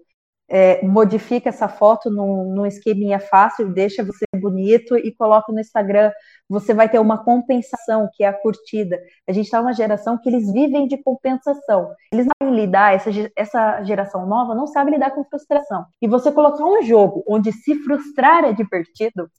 [0.50, 6.12] é, modifica essa foto num, num esqueminha fácil, deixa você bonito e coloca no Instagram.
[6.48, 9.00] Você vai ter uma compensação, que é a curtida.
[9.28, 11.92] A gente está numa geração que eles vivem de compensação.
[12.14, 15.86] Eles não sabem lidar, essa, essa geração nova não sabe lidar com frustração.
[16.02, 19.30] E você colocar um jogo onde se frustrar é divertido,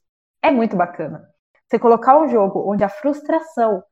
[0.43, 1.23] é muito bacana.
[1.67, 3.83] Você colocar um jogo onde a frustração.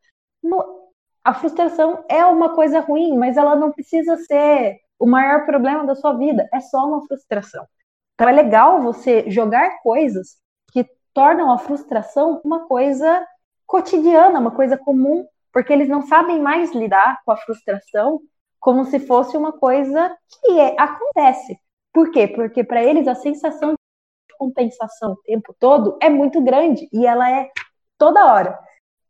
[1.28, 5.93] A frustração é uma coisa ruim, mas ela não precisa ser o maior problema da
[5.93, 6.47] sua vida.
[6.53, 7.67] É só uma frustração.
[8.13, 10.38] Então é legal você jogar coisas
[10.71, 13.28] que tornam a frustração uma coisa
[13.65, 18.21] cotidiana, uma coisa comum, porque eles não sabem mais lidar com a frustração
[18.57, 21.59] como se fosse uma coisa que é- acontece.
[21.91, 22.25] Por quê?
[22.25, 27.30] Porque para eles a sensação de compensação o tempo todo é muito grande e ela
[27.30, 27.49] é
[27.97, 28.57] toda hora,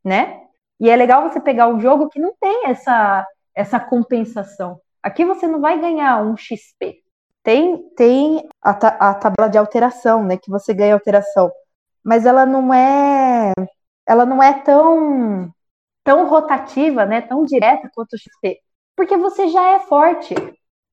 [0.04, 0.47] né?
[0.80, 3.26] E é legal você pegar um jogo que não tem essa
[3.56, 4.80] essa compensação.
[5.02, 7.02] Aqui você não vai ganhar um XP.
[7.44, 11.52] Tem tem a, ta- a tabela de alteração, né, que você ganha alteração,
[12.04, 13.52] mas ela não é
[14.08, 15.52] ela não é tão
[16.04, 18.60] tão rotativa, né, tão direta quanto o XP?
[18.96, 20.36] Porque você já é forte,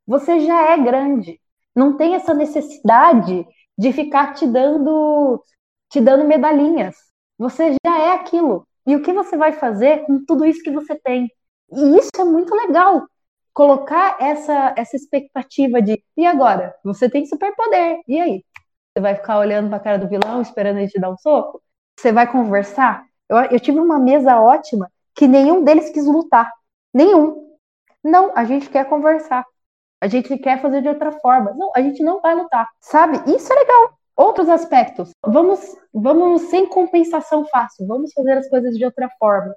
[0.07, 1.41] você já é grande.
[1.75, 5.43] Não tem essa necessidade de ficar te dando
[5.91, 6.97] te dando medalhinhas.
[7.39, 8.67] Você já é aquilo.
[8.87, 11.31] E o que você vai fazer com tudo isso que você tem?
[11.73, 13.07] E isso é muito legal.
[13.53, 16.75] Colocar essa, essa expectativa de e agora?
[16.85, 18.01] Você tem superpoder.
[18.07, 18.45] E aí?
[18.93, 21.63] Você vai ficar olhando para a cara do vilão, esperando ele te dar um soco?
[21.99, 23.05] Você vai conversar?
[23.29, 26.53] Eu, eu tive uma mesa ótima que nenhum deles quis lutar.
[26.93, 27.57] Nenhum.
[28.03, 29.45] Não, a gente quer conversar.
[30.01, 31.55] A gente quer fazer de outra forma.
[31.55, 32.69] Não, a gente não vai lutar.
[32.81, 33.17] Sabe?
[33.35, 33.99] Isso é legal.
[34.17, 35.11] Outros aspectos.
[35.27, 35.61] Vamos,
[35.93, 37.87] vamos sem compensação fácil.
[37.87, 39.55] Vamos fazer as coisas de outra forma.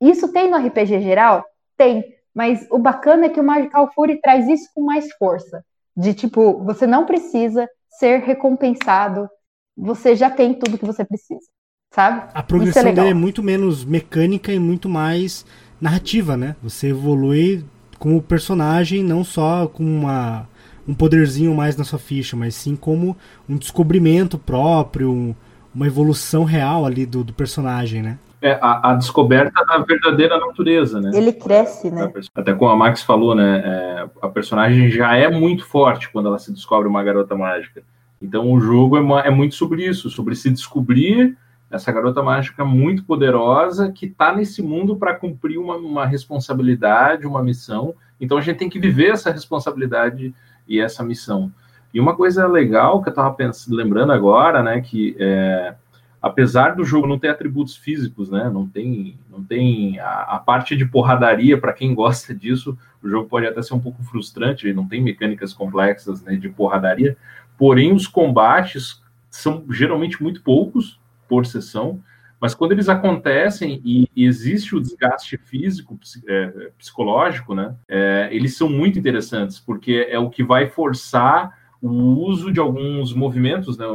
[0.00, 1.44] Isso tem no RPG geral?
[1.76, 2.14] Tem.
[2.34, 5.64] Mas o bacana é que o Magical Fury traz isso com mais força.
[5.96, 9.28] De tipo, você não precisa ser recompensado.
[9.76, 11.46] Você já tem tudo que você precisa.
[11.94, 12.28] Sabe?
[12.34, 15.46] A progressão é dele é muito menos mecânica e muito mais
[15.80, 16.56] narrativa, né?
[16.60, 17.64] Você evolui
[17.98, 20.48] como personagem, não só com uma,
[20.86, 23.16] um poderzinho mais na sua ficha, mas sim como
[23.48, 25.34] um descobrimento próprio,
[25.74, 28.18] uma evolução real ali do, do personagem, né?
[28.40, 31.10] É, a, a, descoberta da verdadeira natureza, né?
[31.14, 32.12] Ele cresce, né?
[32.34, 33.62] Até como a Max falou, né?
[33.64, 37.82] É, a personagem já é muito forte quando ela se descobre uma garota mágica.
[38.20, 41.36] Então o jogo é, é muito sobre isso, sobre se descobrir
[41.70, 47.42] essa garota mágica muito poderosa que está nesse mundo para cumprir uma, uma, responsabilidade, uma
[47.42, 47.94] missão.
[48.20, 50.34] Então a gente tem que viver essa responsabilidade
[50.66, 51.52] e essa missão.
[51.92, 53.36] E uma coisa legal que eu estava
[53.68, 55.74] lembrando agora, né, que é,
[56.20, 60.76] apesar do jogo não ter atributos físicos, né, não tem, não tem a, a parte
[60.76, 64.88] de porradaria para quem gosta disso, o jogo pode até ser um pouco frustrante, não
[64.88, 67.16] tem mecânicas complexas né, de porradaria,
[67.56, 70.98] porém os combates são geralmente muito poucos,
[71.28, 72.00] por sessão,
[72.44, 78.68] mas quando eles acontecem e, existe o desgaste físico, é, psicológico, né, é, eles são
[78.68, 83.86] muito interessantes, porque é o que vai forçar o uso de alguns movimentos né,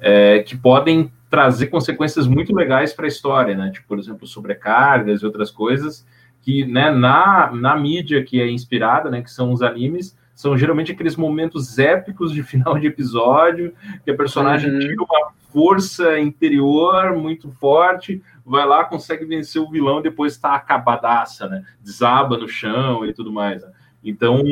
[0.00, 5.20] é, que podem trazer consequências muito legais para a história, né, tipo, por exemplo, sobrecargas
[5.20, 6.06] e outras coisas
[6.40, 10.92] que né, na, na mídia que é inspirada, né, que são os animes, são geralmente
[10.92, 13.74] aqueles momentos épicos de final de episódio,
[14.04, 14.78] que a personagem uhum.
[14.80, 20.54] tira uma força interior muito forte, vai lá, consegue vencer o vilão e depois está
[20.54, 21.64] acabadaça, né?
[21.80, 23.62] Desaba no chão e tudo mais.
[23.62, 23.70] Né?
[24.02, 24.42] Então,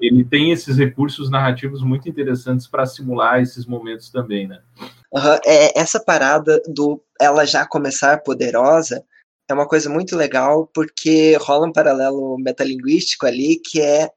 [0.00, 4.60] ele tem esses recursos narrativos muito interessantes para simular esses momentos também, né?
[5.12, 5.38] Uhum.
[5.44, 9.04] É, essa parada do ela já começar poderosa
[9.48, 14.10] é uma coisa muito legal, porque rola um paralelo metalinguístico ali, que é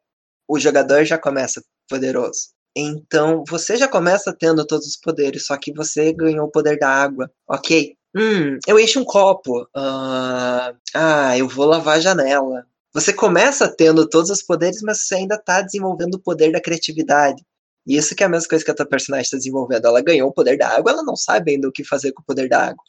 [0.49, 2.49] o jogador já começa poderoso.
[2.75, 6.89] Então, você já começa tendo todos os poderes, só que você ganhou o poder da
[6.89, 7.95] água, ok?
[8.15, 9.61] Hum, eu encho um copo.
[9.75, 12.65] Uh, ah, eu vou lavar a janela.
[12.93, 17.43] Você começa tendo todos os poderes, mas você ainda está desenvolvendo o poder da criatividade.
[17.85, 19.85] E isso que é a mesma coisa que a tua personagem está desenvolvendo.
[19.85, 22.25] Ela ganhou o poder da água, ela não sabe ainda o que fazer com o
[22.25, 22.83] poder da água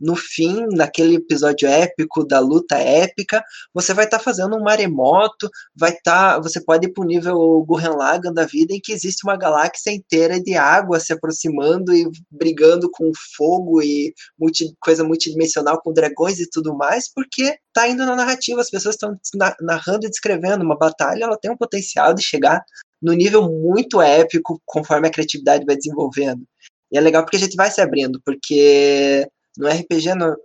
[0.00, 3.42] no fim, naquele episódio épico da luta épica,
[3.72, 7.06] você vai estar tá fazendo um maremoto, vai estar, tá, você pode ir para o
[7.06, 11.94] nível Gurren Lagann da vida em que existe uma galáxia inteira de água se aproximando
[11.94, 17.88] e brigando com fogo e multi, coisa multidimensional com dragões e tudo mais, porque tá
[17.88, 19.18] indo na narrativa, as pessoas estão
[19.60, 22.62] narrando e descrevendo uma batalha, ela tem um potencial de chegar
[23.00, 26.42] no nível muito épico conforme a criatividade vai desenvolvendo.
[26.90, 30.36] E é legal porque a gente vai se abrindo, porque no RPG no,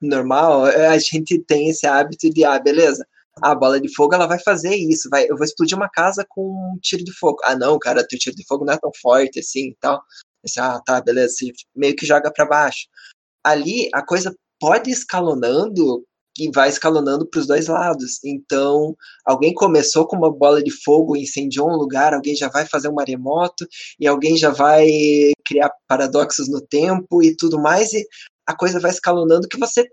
[0.00, 3.06] normal, é, a gente tem esse hábito de, ah, beleza,
[3.40, 6.42] a bola de fogo ela vai fazer isso, vai, eu vou explodir uma casa com
[6.42, 7.38] um tiro de fogo.
[7.44, 10.02] Ah, não, cara, teu tiro de fogo não é tão forte assim e tal.
[10.58, 12.88] Ah, tá, beleza, você meio que joga para baixo.
[13.44, 16.04] Ali a coisa pode escalonando
[16.38, 18.22] e vai escalonando para os dois lados.
[18.24, 22.88] Então, alguém começou com uma bola de fogo incendiou um lugar, alguém já vai fazer
[22.88, 23.66] um maremoto
[24.00, 24.86] e alguém já vai
[25.44, 27.92] criar paradoxos no tempo e tudo mais.
[27.92, 28.06] E
[28.46, 29.86] a coisa vai escalonando que você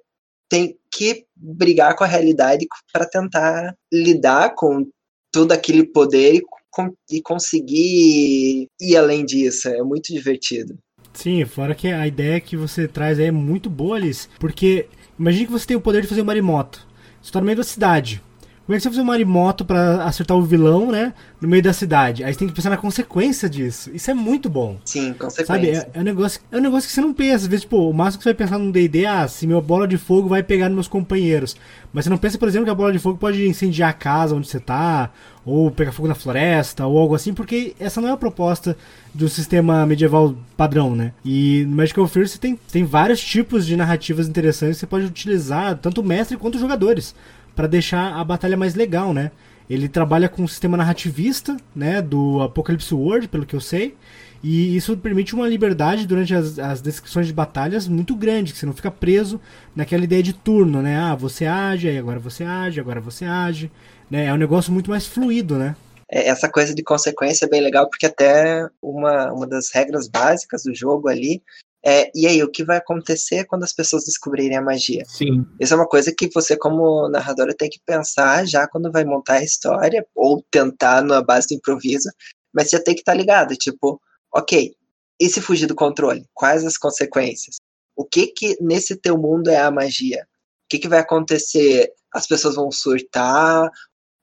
[0.50, 4.88] tem que brigar com a realidade para tentar lidar com
[5.32, 6.41] todo aquele poder e,
[6.72, 9.70] com, e conseguir ir além disso.
[9.70, 10.78] É muito divertido.
[11.14, 14.88] Sim, fora que a ideia que você traz é muito boa, Alice, porque
[15.18, 16.88] imagine que você tem o poder de fazer um maremoto.
[17.22, 18.22] Você está no meio da cidade.
[18.70, 21.11] Como é que você vai fazer uma marimoto pra acertar o vilão, né?
[21.41, 22.24] No meio da cidade?
[22.24, 23.89] Aí você tem que pensar na consequência disso.
[23.95, 24.78] Isso é muito bom.
[24.86, 25.89] Sim, Sabe, consequência.
[25.91, 27.38] é, é um negócio, é um negócio que você não pensa.
[27.38, 29.88] Às vezes, tipo, o máximo que você vai pensar num D&D, ah, se minha bola
[29.88, 31.55] de fogo vai pegar nos meus companheiros.
[31.91, 34.36] Mas você não pensa, por exemplo, que a bola de fogo pode incendiar a casa
[34.36, 35.09] onde você tá,
[35.43, 38.78] ou pegar fogo na floresta, ou algo assim, porque essa não é a proposta
[39.11, 41.11] do sistema medieval padrão, né?
[41.26, 45.05] E no Magical First você tem, tem vários tipos de narrativas interessantes que você pode
[45.05, 47.15] utilizar, tanto o mestre quanto os jogadores,
[47.60, 49.32] para deixar a batalha mais legal, né?
[49.70, 53.97] Ele trabalha com um sistema narrativista, né, do Apocalypse World, pelo que eu sei,
[54.41, 58.66] e isso permite uma liberdade durante as, as descrições de batalhas muito grande, que você
[58.66, 59.41] não fica preso
[59.76, 60.97] naquela ideia de turno, né?
[60.97, 63.70] Ah, você age, aí agora você age, agora você age,
[64.10, 64.28] né?
[64.28, 65.76] É um negócio muito mais fluido, né?
[66.10, 70.64] É, Essa coisa de consequência é bem legal, porque até uma, uma das regras básicas
[70.64, 71.43] do jogo ali
[71.86, 75.03] é, e aí, o que vai acontecer quando as pessoas descobrirem a magia?
[75.07, 79.05] Sim, Isso é uma coisa que você, como narradora, tem que pensar já quando vai
[79.05, 82.09] montar a história, ou tentar na base do improviso,
[82.53, 84.01] mas você tem que estar ligado, tipo,
[84.34, 84.73] ok,
[85.19, 86.25] e se fugir do controle?
[86.34, 87.57] Quais as consequências?
[87.95, 90.23] O que que nesse teu mundo é a magia?
[90.65, 91.91] O que que vai acontecer?
[92.13, 93.69] As pessoas vão surtar,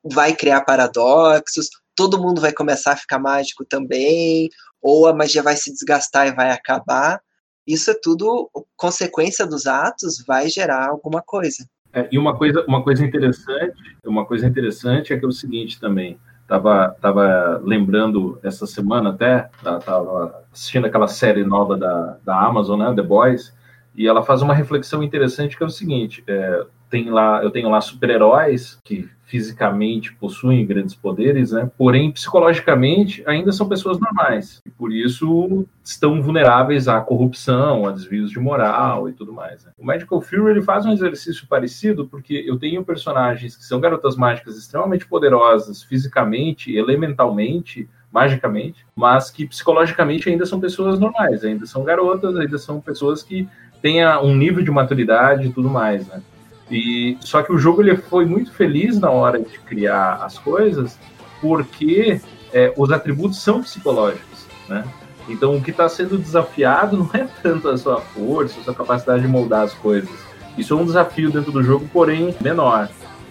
[0.05, 4.49] vai criar paradoxos, todo mundo vai começar a ficar mágico também,
[4.81, 7.21] ou a magia vai se desgastar e vai acabar.
[7.67, 11.67] Isso é tudo consequência dos atos, vai gerar alguma coisa.
[11.93, 15.81] É, e uma coisa, uma coisa interessante, uma coisa interessante é que é o seguinte
[15.81, 16.19] também.
[16.47, 22.79] Tava, tava lembrando essa semana até, tá- tava assistindo aquela série nova da, da Amazon,
[22.79, 23.53] né, The Boys,
[23.97, 27.69] e ela faz uma reflexão interessante que é o seguinte: é, tem lá, eu tenho
[27.69, 31.69] lá super-heróis que fisicamente possuem grandes poderes, né?
[31.77, 38.31] Porém, psicologicamente ainda são pessoas normais e por isso estão vulneráveis à corrupção, a desvios
[38.31, 39.65] de moral e tudo mais.
[39.65, 39.73] né?
[39.77, 44.17] O Magical Fury ele faz um exercício parecido porque eu tenho personagens que são garotas
[44.17, 51.83] mágicas extremamente poderosas fisicamente, elementalmente, magicamente, mas que psicologicamente ainda são pessoas normais, ainda são
[51.83, 53.49] garotas, ainda são pessoas que
[53.83, 56.23] têm um nível de maturidade e tudo mais, né?
[56.71, 60.99] E só que o jogo ele foi muito feliz na hora de criar as coisas,
[61.41, 62.21] porque
[62.53, 64.85] é, os atributos são psicológicos, né?
[65.29, 69.23] Então o que está sendo desafiado não é tanto a sua força, a sua capacidade
[69.23, 70.11] de moldar as coisas.
[70.57, 72.89] Isso é um desafio dentro do jogo, porém menor.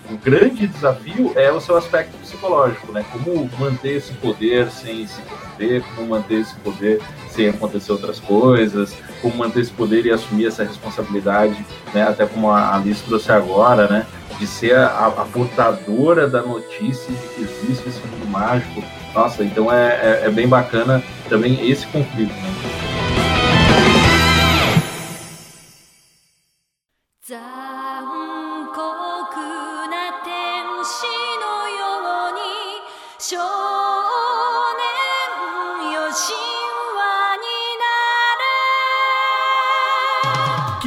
[0.10, 3.04] O grande desafio é o seu aspecto psicológico, né?
[3.12, 8.96] Como manter esse poder sem se corromper, como manter esse poder sem acontecer outras coisas,
[9.22, 12.04] como manter esse poder e assumir essa responsabilidade, né?
[12.04, 14.06] Até como a Alice trouxe agora, né?
[14.38, 18.84] De ser a, a portadora da notícia de que existe esse mundo mágico.
[19.14, 22.75] Nossa, então é, é, é bem bacana também esse conflito, né?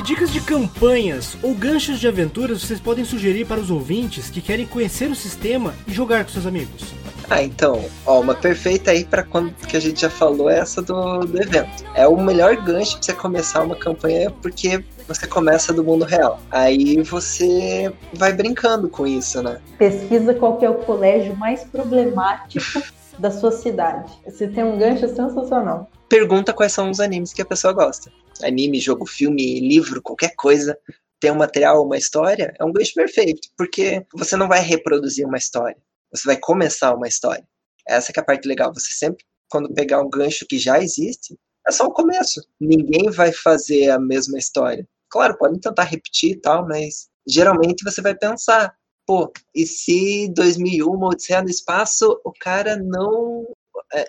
[0.09, 4.65] Dicas de campanhas ou ganchos de aventuras vocês podem sugerir para os ouvintes que querem
[4.65, 6.95] conhecer o sistema e jogar com seus amigos?
[7.29, 10.81] Ah, então, ó, uma perfeita aí para quando que a gente já falou é essa
[10.81, 11.85] do, do evento.
[11.95, 16.41] É o melhor gancho pra você começar uma campanha porque você começa do mundo real.
[16.51, 19.61] Aí você vai brincando com isso, né?
[19.77, 22.83] Pesquisa qual que é o colégio mais problemático
[23.19, 24.11] da sua cidade.
[24.25, 25.91] Você tem um gancho sensacional.
[26.09, 28.11] Pergunta quais são os animes que a pessoa gosta.
[28.43, 30.79] Anime, jogo, filme, livro, qualquer coisa.
[31.21, 35.39] Tem um material, uma história, é um gancho perfeito, porque você não vai reproduzir uma
[35.39, 35.77] história.
[36.13, 37.47] Você vai começar uma história.
[37.87, 38.73] Essa é a parte legal.
[38.73, 41.37] Você sempre, quando pegar um gancho que já existe,
[41.67, 42.41] é só o começo.
[42.61, 44.87] Ninguém vai fazer a mesma história.
[45.11, 48.75] Claro, podem tentar repetir e tal, mas geralmente você vai pensar,
[49.07, 53.47] pô, e se 2001, Odisseia no Espaço, o cara não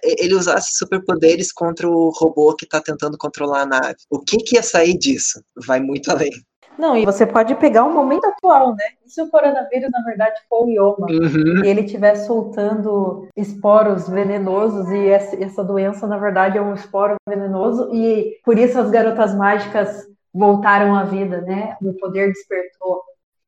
[0.03, 3.97] ele usasse superpoderes contra o robô que tá tentando controlar a nave.
[4.09, 5.41] O que que ia sair disso?
[5.65, 6.31] Vai muito além.
[6.79, 8.85] Não, e você pode pegar o momento atual, né?
[9.05, 11.07] E se o coronavírus, na verdade, for o ioma?
[11.09, 11.65] Uhum.
[11.65, 17.15] E ele estiver soltando esporos venenosos e essa, essa doença, na verdade, é um esporo
[17.27, 21.75] venenoso e por isso as garotas mágicas voltaram à vida, né?
[21.81, 23.01] O poder despertou.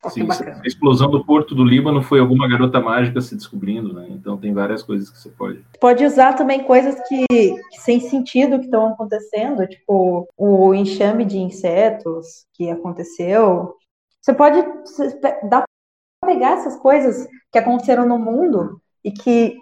[0.09, 4.07] Sim, a explosão do porto do Líbano foi alguma garota mágica se descobrindo, né?
[4.09, 5.63] Então tem várias coisas que você pode.
[5.79, 11.37] Pode usar também coisas que, que sem sentido que estão acontecendo, tipo o enxame de
[11.37, 13.75] insetos que aconteceu.
[14.19, 14.59] Você pode
[15.47, 15.63] dá
[16.19, 19.55] pra pegar essas coisas que aconteceram no mundo e que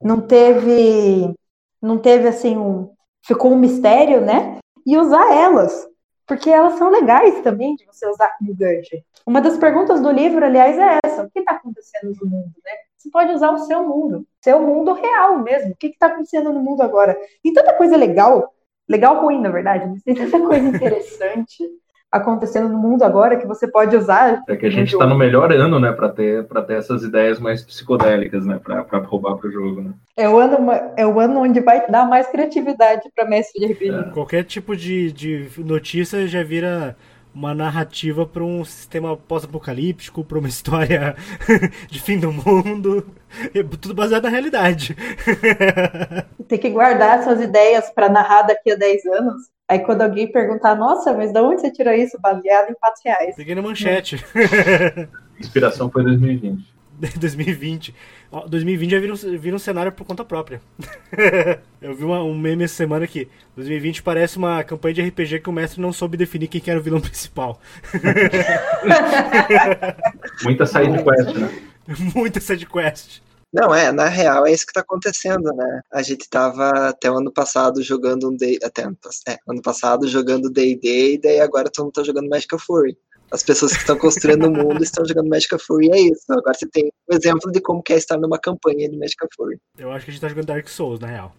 [0.00, 1.34] não teve
[1.82, 2.90] não teve assim um
[3.26, 4.58] ficou um mistério, né?
[4.86, 5.89] E usar elas
[6.30, 8.96] porque elas são legais também de você usar como gancho.
[9.26, 12.70] Uma das perguntas do livro, aliás, é essa: o que está acontecendo no mundo, né?
[12.96, 15.72] Você pode usar o seu mundo, seu mundo real mesmo.
[15.72, 17.18] O que está acontecendo no mundo agora?
[17.42, 18.54] Tem tanta coisa legal,
[18.88, 21.68] legal ruim, na verdade, mas tem tanta coisa interessante
[22.10, 24.42] acontecendo no mundo agora que você pode usar.
[24.48, 27.38] É que a gente está no melhor ano, né, para ter para ter essas ideias
[27.38, 29.90] mais psicodélicas, né, para roubar pro jogo, né?
[30.16, 33.90] É o ano é o ano onde vai dar mais criatividade para mestre de RPG.
[33.90, 34.02] É.
[34.10, 36.96] Qualquer tipo de, de notícia já vira
[37.34, 41.16] uma narrativa para um sistema pós-apocalíptico, para uma história
[41.88, 43.06] de fim do mundo,
[43.80, 44.96] tudo baseado na realidade.
[46.48, 49.42] Tem que guardar suas ideias para narrar daqui a 10 anos.
[49.68, 52.18] Aí quando alguém perguntar, nossa, mas de onde você tirou isso?
[52.20, 53.36] Baseado em fatos reais.
[53.36, 54.24] Peguei na manchete.
[55.38, 56.79] Inspiração foi 2020.
[57.18, 57.94] 2020.
[58.48, 60.60] 2020 já vira um, vira um cenário por conta própria.
[61.80, 65.48] Eu vi uma, um meme essa semana que 2020 parece uma campanha de RPG que
[65.48, 67.60] o mestre não soube definir quem que era o vilão principal.
[70.44, 71.62] Muita side quest, né?
[72.14, 73.22] Muita side quest.
[73.52, 75.80] Não, é, na real é isso que tá acontecendo, né?
[75.92, 78.58] A gente tava até o ano passado jogando um Day.
[78.62, 78.96] Até ano,
[79.26, 82.96] é, ano passado jogando D&D, e daí agora todo mundo tá jogando Magical Fury.
[83.30, 86.24] As pessoas que estão construindo o mundo estão jogando Magical Fury, e é isso.
[86.30, 89.58] Agora você tem um exemplo de como é estar numa campanha de Magical Fury.
[89.78, 91.34] Eu acho que a gente tá jogando Dark Souls, na real.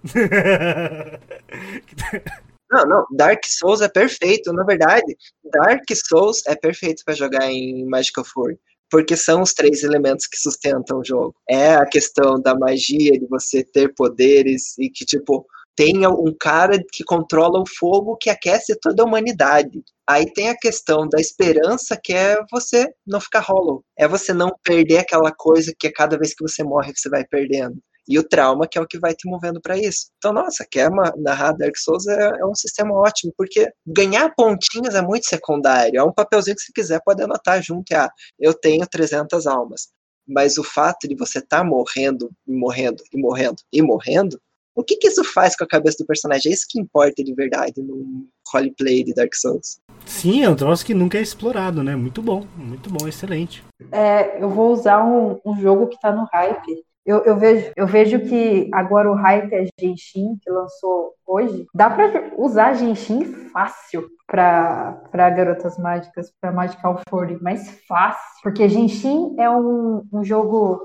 [2.72, 5.18] Não, não, Dark Souls é perfeito, na verdade.
[5.52, 8.58] Dark Souls é perfeito para jogar em Magical Fury
[8.92, 11.34] porque são os três elementos que sustentam o jogo.
[11.50, 15.46] É a questão da magia, de você ter poderes e que, tipo,
[15.82, 19.82] tenha um cara que controla o fogo que aquece toda a humanidade.
[20.08, 23.84] Aí tem a questão da esperança, que é você não ficar hollow.
[23.98, 27.26] É você não perder aquela coisa que a cada vez que você morre você vai
[27.26, 30.12] perdendo e o trauma que é o que vai te movendo para isso.
[30.18, 35.02] Então, nossa, quer narrar Dark Souls é, é, um sistema ótimo, porque ganhar pontinhos é
[35.02, 36.00] muito secundário.
[36.00, 38.10] É um papelzinho que se quiser pode anotar junto, ah,
[38.40, 39.88] eu tenho 300 almas.
[40.28, 44.40] Mas o fato de você estar tá morrendo, e morrendo, e morrendo, e morrendo,
[44.76, 46.52] o que, que isso faz com a cabeça do personagem?
[46.52, 49.80] É isso que importa de verdade no roleplay de Dark Souls.
[50.06, 51.96] Sim, é um troço que nunca é explorado, né?
[51.96, 53.64] Muito bom, muito bom, excelente.
[53.92, 57.88] É, eu vou usar um, um jogo que tá no hype, eu, eu, vejo, eu
[57.88, 61.66] vejo que agora o hype é Genshin, que lançou hoje.
[61.74, 68.22] Dá para usar Genshin fácil para garotas mágicas, para Magical Fury, mas fácil.
[68.44, 70.80] Porque Genshin é um, um jogo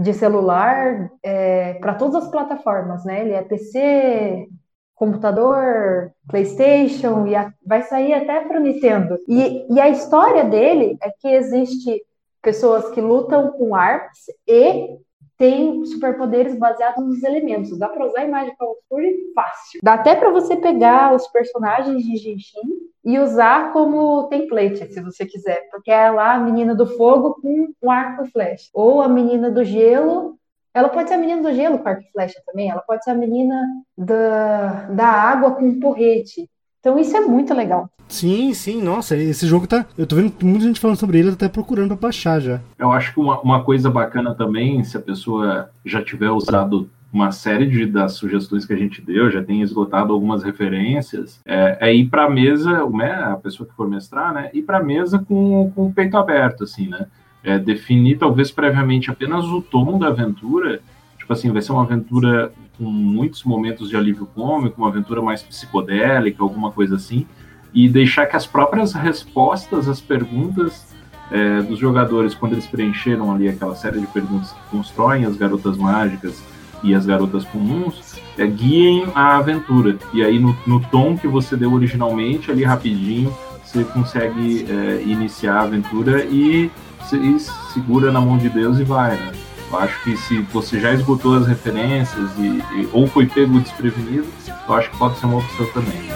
[0.00, 3.20] de celular é, para todas as plataformas, né?
[3.20, 4.48] Ele é PC,
[4.94, 9.18] computador, PlayStation, e a, vai sair até para o Nintendo.
[9.28, 12.02] E, e a história dele é que existe
[12.40, 14.16] pessoas que lutam com armas
[14.48, 14.96] e
[15.40, 17.78] tem superpoderes baseados nos elementos.
[17.78, 19.80] Dá para usar a Magical Fury fácil.
[19.82, 22.60] Dá até para você pegar os personagens de Genshin
[23.02, 25.66] e usar como template, se você quiser.
[25.70, 28.68] Porque é lá a menina do fogo com um arco e flecha.
[28.74, 30.38] Ou a menina do gelo.
[30.74, 32.68] Ela pode ser a menina do gelo com arco e flecha também.
[32.68, 33.66] Ela pode ser a menina
[33.96, 36.50] da, da água com um porrete.
[36.80, 37.88] Então isso é muito legal.
[38.08, 39.86] Sim, sim, nossa, esse jogo tá.
[39.96, 42.60] Eu tô vendo muita gente falando sobre ele, eu tô até procurando pra baixar já.
[42.76, 47.32] Eu acho que uma, uma coisa bacana também, se a pessoa já tiver usado uma
[47.32, 51.94] série de, das sugestões que a gente deu, já tem esgotado algumas referências, é, é
[51.94, 55.72] ir para a mesa, a pessoa que for mestrar, né, ir para a mesa com,
[55.74, 57.06] com o peito aberto, assim, né,
[57.42, 60.80] é, definir talvez previamente apenas o tom da aventura,
[61.18, 65.42] tipo assim, vai ser uma aventura com muitos momentos de alívio cômico, uma aventura mais
[65.42, 67.26] psicodélica, alguma coisa assim,
[67.74, 70.88] e deixar que as próprias respostas às perguntas
[71.30, 75.76] é, dos jogadores, quando eles preencheram ali aquela série de perguntas que constroem as garotas
[75.76, 76.42] mágicas
[76.82, 79.98] e as garotas comuns, é, guiem a aventura.
[80.14, 83.30] E aí, no, no, tom que você deu originalmente, ali rapidinho,
[83.62, 86.70] você consegue é, iniciar a aventura e,
[87.12, 87.38] e
[87.74, 89.32] segura na mão de Deus e vai, né?
[89.70, 94.26] Eu acho que se você já esgotou as referências e, e, ou foi pego desprevenido,
[94.66, 96.10] eu acho que pode ser uma opção também.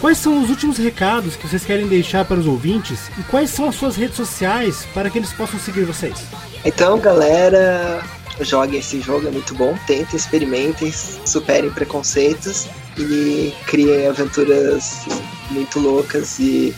[0.00, 3.68] Quais são os últimos recados que vocês querem deixar para os ouvintes e quais são
[3.68, 6.24] as suas redes sociais para que eles possam seguir vocês?
[6.64, 8.02] Então, galera,
[8.40, 9.76] joguem esse jogo, é muito bom.
[9.86, 12.66] Tentem, experimentem, superem preconceitos
[12.96, 15.06] e criem aventuras
[15.50, 16.74] muito loucas e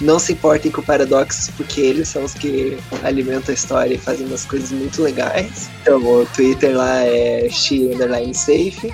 [0.00, 4.26] não se importem com paradoxos, porque eles são os que alimentam a história e fazem
[4.26, 5.70] umas coisas muito legais.
[5.80, 8.92] Então, o Twitter lá é x_safe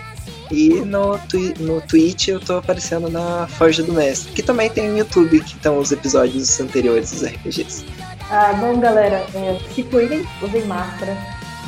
[0.51, 4.89] e no, twi no Twitch eu tô aparecendo na Forja do Mestre, que também tem
[4.89, 7.85] no YouTube, que estão os episódios anteriores dos RPGs.
[8.31, 11.17] Ah, bom, galera, é, se cuidem, usem máscara.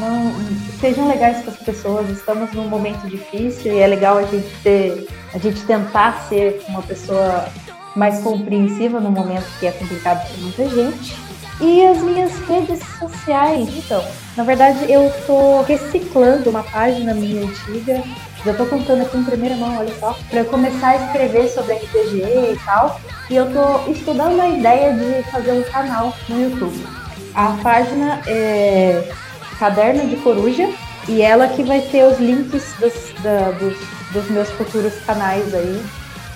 [0.01, 0.33] Não,
[0.81, 2.09] sejam legais com as pessoas.
[2.09, 6.83] Estamos num momento difícil e é legal a gente ter, a gente tentar ser uma
[6.83, 7.47] pessoa
[7.95, 11.15] mais compreensiva no momento que é complicado para muita gente.
[11.61, 14.03] E as minhas redes sociais, então,
[14.35, 18.03] na verdade eu tô reciclando uma página minha antiga.
[18.43, 21.75] Já tô contando aqui em primeira mão, olha só, para eu começar a escrever sobre
[21.75, 22.23] RPG
[22.55, 22.99] e tal.
[23.29, 26.87] E eu tô estudando a ideia de fazer um canal no YouTube.
[27.35, 29.13] A página é
[29.61, 30.71] Caderno de Coruja
[31.07, 33.77] e ela que vai ter os links dos, da, dos,
[34.11, 35.85] dos meus futuros canais aí.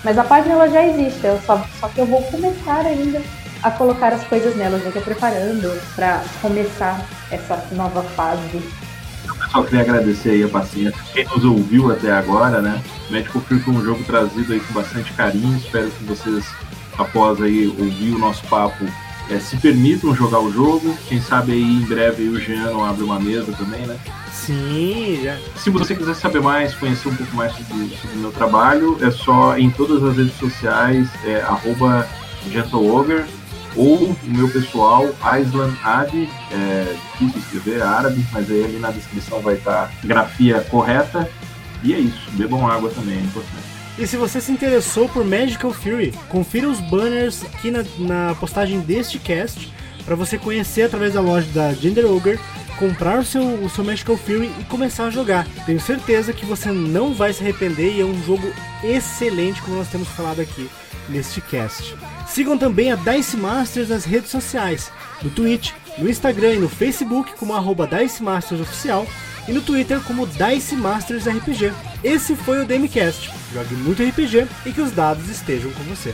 [0.03, 3.19] Mas a página ela já existe, eu só, só que eu vou começar ainda
[3.63, 8.61] a colocar as coisas nela, já tô preparando para começar essa nova fase.
[9.51, 11.01] Só queria agradecer aí a paciência.
[11.11, 12.79] Quem nos ouviu até agora, né?
[13.09, 15.57] Magical Fury foi um jogo trazido aí com bastante carinho.
[15.57, 16.45] Espero que vocês,
[16.95, 18.85] após aí ouvir o nosso papo,
[19.29, 20.97] é, se permitam jogar o jogo.
[21.07, 23.97] Quem sabe aí em breve o Jean abre uma mesa também, né?
[24.31, 25.37] Sim, já.
[25.55, 29.09] Se você quiser saber mais, conhecer um pouco mais sobre, sobre o meu trabalho, é
[29.09, 32.07] só em todas as redes sociais, é arroba
[32.51, 33.23] GentleOgre,
[33.75, 38.91] ou o meu pessoal, Aislan Adi, é difícil escrever, é árabe, mas aí ali na
[38.91, 41.29] descrição vai estar grafia correta.
[41.83, 43.64] E é isso, bebam água também, é importante.
[43.97, 48.81] E se você se interessou por Magical Fury, confira os banners aqui na, na postagem
[48.81, 49.71] deste cast
[50.03, 52.37] para você conhecer através da loja da Gender Ogre,
[52.77, 55.47] comprar o seu, o seu Magical Fury e começar a jogar.
[55.65, 58.51] Tenho certeza que você não vai se arrepender e é um jogo
[58.83, 60.69] excelente, como nós temos falado aqui
[61.07, 61.95] neste cast.
[62.27, 64.91] Sigam também a Dice Masters nas redes sociais,
[65.21, 69.07] no Twitch, no Instagram e no Facebook como arroba Dice Masters Oficial
[69.47, 71.71] e no Twitter como Dice Masters RPG.
[72.03, 73.31] Esse foi o DMCast.
[73.53, 76.13] Jogue muito RPG e que os dados estejam com você.